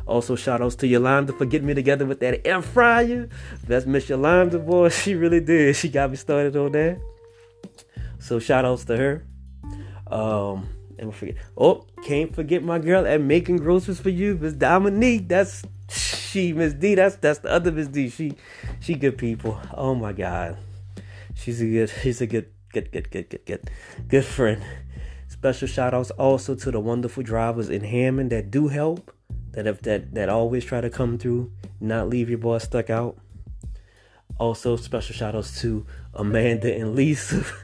Also, 0.06 0.36
shout 0.36 0.60
outs 0.60 0.76
to 0.76 0.86
Yolanda 0.86 1.32
for 1.32 1.46
getting 1.46 1.66
me 1.66 1.74
together 1.74 2.04
with 2.04 2.20
that 2.20 2.46
air 2.46 2.60
fryer. 2.60 3.28
That's 3.66 3.86
Miss 3.86 4.08
Yolanda, 4.08 4.58
boy. 4.58 4.88
She 5.00 5.14
really 5.14 5.40
did. 5.40 5.76
She 5.76 5.88
got 5.88 6.10
me 6.10 6.16
started 6.16 6.54
on 6.56 6.72
that. 6.72 7.00
So 8.18 8.38
shout 8.38 8.66
outs 8.66 8.84
to 8.84 8.96
her. 8.96 9.24
Um, 10.08 10.68
and 10.98 11.14
forget. 11.14 11.36
Oh, 11.56 11.86
can't 12.04 12.34
forget 12.34 12.62
my 12.62 12.78
girl 12.78 13.06
at 13.06 13.22
making 13.22 13.56
groceries 13.58 13.98
for 13.98 14.10
you, 14.10 14.36
Miss 14.36 14.52
Dominique. 14.52 15.28
That's 15.28 15.62
she, 15.88 16.52
Miss 16.52 16.74
D. 16.74 16.94
That's 16.94 17.16
that's 17.16 17.38
the 17.38 17.50
other 17.50 17.72
Miss 17.72 17.88
D. 17.88 18.10
She 18.10 18.34
she 18.80 18.94
good 18.94 19.16
people. 19.16 19.58
Oh 19.74 19.94
my 19.94 20.12
God. 20.12 20.58
She's 21.40 21.60
a 21.60 21.66
good, 21.66 21.90
she's 22.02 22.20
a 22.20 22.26
good, 22.26 22.50
good, 22.72 22.92
good, 22.92 23.10
good, 23.10 23.30
good, 23.30 23.46
good, 23.46 23.70
good 24.08 24.24
friend. 24.24 24.62
Special 25.28 25.68
shout 25.68 25.94
outs 25.94 26.10
also 26.12 26.54
to 26.54 26.70
the 26.70 26.80
wonderful 26.80 27.22
drivers 27.22 27.70
in 27.70 27.82
Hammond 27.84 28.30
that 28.30 28.50
do 28.50 28.68
help, 28.68 29.12
that 29.52 29.66
have 29.66 29.82
that 29.82 30.14
that 30.14 30.28
always 30.28 30.64
try 30.64 30.80
to 30.80 30.90
come 30.90 31.18
through, 31.18 31.50
not 31.80 32.08
leave 32.08 32.28
your 32.28 32.38
boy 32.38 32.58
stuck 32.58 32.90
out. 32.90 33.16
Also, 34.38 34.76
special 34.76 35.14
shout 35.14 35.34
outs 35.34 35.60
to 35.62 35.86
Amanda 36.14 36.74
and 36.74 36.94
Lisa. 36.94 37.44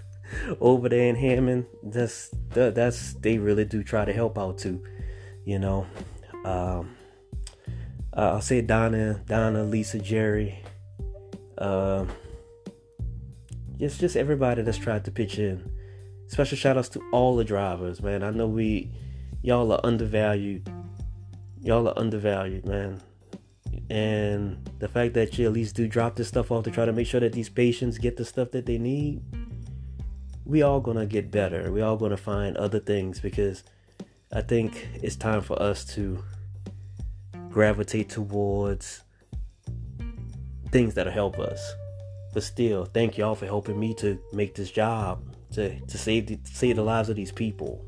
over 0.60 0.88
there 0.88 1.08
in 1.08 1.16
Hammond, 1.16 1.66
that's 1.82 2.30
that's 2.50 3.14
they 3.14 3.38
really 3.38 3.64
do 3.64 3.82
try 3.82 4.04
to 4.04 4.12
help 4.12 4.38
out 4.38 4.58
too. 4.58 4.82
You 5.44 5.58
know, 5.58 5.86
um, 6.44 6.96
I'll 8.12 8.40
say 8.40 8.60
Donna, 8.60 9.22
Donna, 9.26 9.64
Lisa, 9.64 9.98
Jerry, 9.98 10.62
uh, 11.58 12.04
just 13.78 14.00
just 14.00 14.16
everybody 14.16 14.62
that's 14.62 14.78
tried 14.78 15.04
to 15.04 15.10
pitch 15.10 15.38
in. 15.38 15.70
Special 16.28 16.56
shout 16.56 16.76
outs 16.76 16.88
to 16.90 17.02
all 17.12 17.36
the 17.36 17.44
drivers, 17.44 18.02
man. 18.02 18.22
I 18.22 18.30
know 18.30 18.46
we 18.46 18.90
y'all 19.42 19.70
are 19.72 19.80
undervalued. 19.84 20.68
Y'all 21.60 21.88
are 21.88 21.98
undervalued, 21.98 22.66
man. 22.66 23.00
And 23.90 24.68
the 24.78 24.88
fact 24.88 25.14
that 25.14 25.38
you 25.38 25.46
at 25.46 25.52
least 25.52 25.76
do 25.76 25.86
drop 25.86 26.16
this 26.16 26.28
stuff 26.28 26.50
off 26.50 26.64
to 26.64 26.70
try 26.70 26.84
to 26.84 26.92
make 26.92 27.06
sure 27.06 27.20
that 27.20 27.32
these 27.32 27.48
patients 27.48 27.98
get 27.98 28.16
the 28.16 28.24
stuff 28.24 28.50
that 28.52 28.66
they 28.66 28.78
need, 28.78 29.22
we 30.44 30.62
all 30.62 30.80
gonna 30.80 31.06
get 31.06 31.30
better. 31.30 31.70
We 31.70 31.82
all 31.82 31.96
gonna 31.96 32.16
find 32.16 32.56
other 32.56 32.80
things 32.80 33.20
because 33.20 33.62
I 34.32 34.42
think 34.42 34.88
it's 35.02 35.16
time 35.16 35.42
for 35.42 35.60
us 35.60 35.84
to 35.94 36.22
gravitate 37.50 38.08
towards 38.08 39.02
things 40.70 40.94
that'll 40.94 41.12
help 41.12 41.38
us. 41.38 41.74
But 42.36 42.42
still, 42.42 42.84
thank 42.84 43.16
y'all 43.16 43.34
for 43.34 43.46
helping 43.46 43.80
me 43.80 43.94
to 43.94 44.20
make 44.30 44.54
this 44.54 44.70
job 44.70 45.22
to 45.54 45.80
to 45.80 45.96
save 45.96 46.26
the, 46.26 46.38
save 46.44 46.76
the 46.76 46.82
lives 46.82 47.08
of 47.08 47.16
these 47.16 47.32
people. 47.32 47.82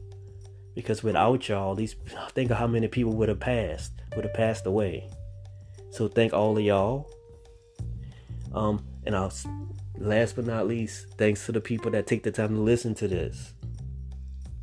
Because 0.74 1.02
without 1.02 1.50
y'all, 1.50 1.74
these 1.74 1.96
think 2.30 2.50
of 2.50 2.56
how 2.56 2.66
many 2.66 2.88
people 2.88 3.12
would 3.12 3.28
have 3.28 3.40
passed, 3.40 3.92
would 4.16 4.24
have 4.24 4.32
passed 4.32 4.64
away. 4.64 5.10
So 5.90 6.08
thank 6.08 6.32
all 6.32 6.56
of 6.56 6.64
y'all. 6.64 7.10
Um, 8.54 8.86
and 9.04 9.14
I'll 9.14 9.30
last 9.98 10.34
but 10.34 10.46
not 10.46 10.66
least, 10.66 11.18
thanks 11.18 11.44
to 11.44 11.52
the 11.52 11.60
people 11.60 11.90
that 11.90 12.06
take 12.06 12.22
the 12.22 12.30
time 12.30 12.54
to 12.54 12.60
listen 12.62 12.94
to 12.94 13.06
this. 13.06 13.52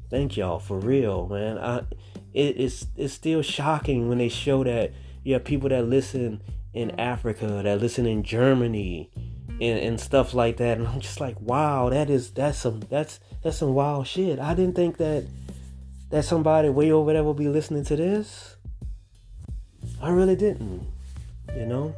Thank 0.10 0.36
y'all 0.36 0.58
for 0.58 0.80
real, 0.80 1.28
man. 1.28 1.60
I 1.60 1.84
it, 2.34 2.60
it's 2.60 2.88
it's 2.96 3.14
still 3.14 3.44
shocking 3.44 4.10
when 4.10 4.18
they 4.18 4.30
show 4.30 4.64
that 4.64 4.94
you 5.24 5.34
have 5.34 5.44
people 5.44 5.70
that 5.70 5.86
listen 5.88 6.42
in 6.74 7.00
Africa, 7.00 7.62
that 7.64 7.80
listen 7.80 8.08
in 8.08 8.24
Germany, 8.24 9.12
and, 9.62 9.80
and 9.80 10.00
stuff 10.00 10.34
like 10.34 10.58
that. 10.58 10.78
And 10.78 10.88
I'm 10.88 11.00
just 11.00 11.20
like, 11.20 11.40
wow, 11.40 11.90
that 11.90 12.10
is 12.10 12.32
that's 12.32 12.58
some 12.58 12.82
that's 12.90 13.20
that's 13.44 13.58
some 13.58 13.74
wild 13.74 14.08
shit. 14.08 14.40
I 14.40 14.54
didn't 14.54 14.76
think 14.76 14.98
that 14.98 15.26
that 16.10 16.26
somebody 16.26 16.70
way 16.70 16.92
over 16.92 17.14
there 17.14 17.24
will 17.24 17.34
be 17.34 17.48
listening 17.48 17.84
to 17.86 17.96
this. 17.96 18.56
I 20.02 20.10
really 20.10 20.36
didn't, 20.36 20.86
you 21.56 21.66
know. 21.66 21.96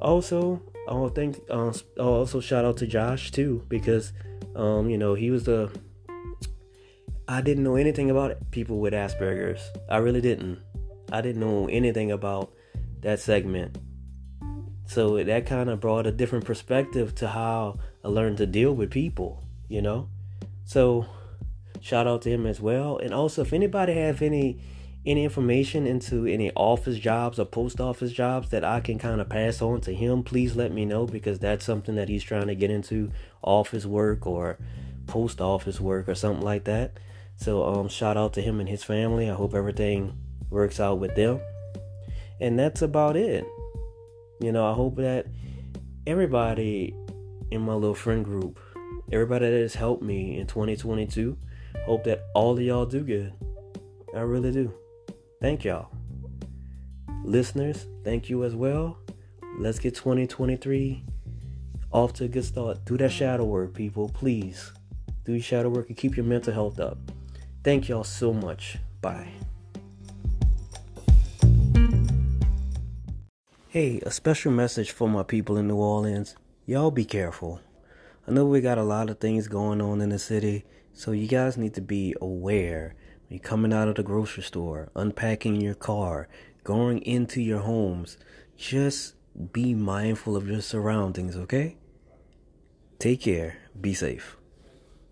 Also, 0.00 0.62
to 0.86 1.08
thank. 1.10 1.38
Uh, 1.50 1.72
also, 1.98 2.40
shout 2.40 2.64
out 2.64 2.76
to 2.78 2.86
Josh 2.86 3.30
too 3.30 3.64
because, 3.68 4.12
um, 4.56 4.88
you 4.88 4.98
know, 4.98 5.14
he 5.14 5.30
was 5.30 5.44
the. 5.44 5.70
I 7.26 7.42
didn't 7.42 7.64
know 7.64 7.76
anything 7.76 8.10
about 8.10 8.36
people 8.50 8.78
with 8.78 8.94
Asperger's. 8.94 9.62
I 9.90 9.98
really 9.98 10.22
didn't. 10.22 10.60
I 11.12 11.20
didn't 11.20 11.40
know 11.40 11.68
anything 11.68 12.10
about 12.10 12.52
that 13.00 13.20
segment. 13.20 13.76
So 14.88 15.22
that 15.22 15.44
kind 15.44 15.68
of 15.68 15.80
brought 15.80 16.06
a 16.06 16.10
different 16.10 16.46
perspective 16.46 17.14
to 17.16 17.28
how 17.28 17.78
I 18.02 18.08
learned 18.08 18.38
to 18.38 18.46
deal 18.46 18.72
with 18.72 18.90
people, 18.90 19.44
you 19.68 19.82
know? 19.82 20.08
So 20.64 21.04
shout 21.78 22.06
out 22.06 22.22
to 22.22 22.30
him 22.30 22.46
as 22.46 22.58
well. 22.58 22.96
And 22.96 23.12
also 23.12 23.42
if 23.42 23.52
anybody 23.52 23.92
have 23.92 24.22
any 24.22 24.58
any 25.04 25.24
information 25.24 25.86
into 25.86 26.26
any 26.26 26.50
office 26.52 26.98
jobs 26.98 27.38
or 27.38 27.44
post 27.44 27.80
office 27.80 28.12
jobs 28.12 28.48
that 28.48 28.64
I 28.64 28.80
can 28.80 28.98
kind 28.98 29.20
of 29.20 29.28
pass 29.28 29.60
on 29.60 29.82
to 29.82 29.94
him, 29.94 30.22
please 30.22 30.56
let 30.56 30.72
me 30.72 30.86
know 30.86 31.06
because 31.06 31.38
that's 31.38 31.66
something 31.66 31.94
that 31.94 32.08
he's 32.08 32.24
trying 32.24 32.46
to 32.46 32.54
get 32.54 32.70
into 32.70 33.10
office 33.42 33.84
work 33.84 34.26
or 34.26 34.58
post 35.06 35.40
office 35.40 35.78
work 35.80 36.08
or 36.08 36.14
something 36.14 36.44
like 36.44 36.64
that. 36.64 36.98
So 37.36 37.62
um 37.62 37.88
shout 37.88 38.16
out 38.16 38.32
to 38.34 38.40
him 38.40 38.58
and 38.58 38.68
his 38.68 38.84
family. 38.84 39.30
I 39.30 39.34
hope 39.34 39.52
everything 39.52 40.18
works 40.48 40.80
out 40.80 40.98
with 40.98 41.14
them. 41.14 41.40
And 42.40 42.58
that's 42.58 42.80
about 42.80 43.14
it. 43.14 43.44
You 44.40 44.52
know, 44.52 44.70
I 44.70 44.72
hope 44.72 44.96
that 44.96 45.26
everybody 46.06 46.94
in 47.50 47.60
my 47.60 47.74
little 47.74 47.94
friend 47.94 48.24
group, 48.24 48.58
everybody 49.10 49.50
that 49.50 49.60
has 49.60 49.74
helped 49.74 50.02
me 50.02 50.38
in 50.38 50.46
2022, 50.46 51.36
hope 51.84 52.04
that 52.04 52.24
all 52.34 52.52
of 52.52 52.60
y'all 52.60 52.86
do 52.86 53.02
good. 53.02 53.32
I 54.14 54.20
really 54.20 54.52
do. 54.52 54.72
Thank 55.40 55.64
y'all. 55.64 55.90
Listeners, 57.24 57.86
thank 58.04 58.30
you 58.30 58.44
as 58.44 58.54
well. 58.54 58.98
Let's 59.58 59.78
get 59.78 59.94
2023 59.94 61.04
off 61.90 62.12
to 62.14 62.24
a 62.24 62.28
good 62.28 62.44
start. 62.44 62.84
Do 62.84 62.96
that 62.98 63.10
shadow 63.10 63.44
work, 63.44 63.74
people. 63.74 64.08
Please 64.08 64.72
do 65.24 65.32
your 65.32 65.42
shadow 65.42 65.68
work 65.68 65.88
and 65.88 65.96
keep 65.96 66.16
your 66.16 66.26
mental 66.26 66.52
health 66.52 66.78
up. 66.80 66.98
Thank 67.64 67.88
y'all 67.88 68.04
so 68.04 68.32
much. 68.32 68.78
Bye. 69.00 69.28
Hey, 73.78 74.00
a 74.04 74.10
special 74.10 74.50
message 74.50 74.90
for 74.90 75.08
my 75.08 75.22
people 75.22 75.56
in 75.56 75.68
New 75.68 75.76
Orleans. 75.76 76.34
Y'all 76.66 76.90
be 76.90 77.04
careful. 77.04 77.60
I 78.26 78.32
know 78.32 78.44
we 78.44 78.60
got 78.60 78.76
a 78.76 78.82
lot 78.82 79.08
of 79.08 79.20
things 79.20 79.46
going 79.46 79.80
on 79.80 80.00
in 80.00 80.08
the 80.08 80.18
city, 80.18 80.64
so 80.92 81.12
you 81.12 81.28
guys 81.28 81.56
need 81.56 81.74
to 81.74 81.80
be 81.80 82.12
aware. 82.20 82.96
When 83.28 83.38
you're 83.38 83.48
coming 83.48 83.72
out 83.72 83.86
of 83.86 83.94
the 83.94 84.02
grocery 84.02 84.42
store, 84.42 84.90
unpacking 84.96 85.60
your 85.60 85.76
car, 85.76 86.26
going 86.64 87.02
into 87.02 87.40
your 87.40 87.60
homes, 87.60 88.18
just 88.56 89.14
be 89.52 89.74
mindful 89.74 90.36
of 90.36 90.48
your 90.48 90.60
surroundings, 90.60 91.36
okay? 91.36 91.76
Take 92.98 93.20
care. 93.20 93.58
Be 93.80 93.94
safe. 93.94 94.37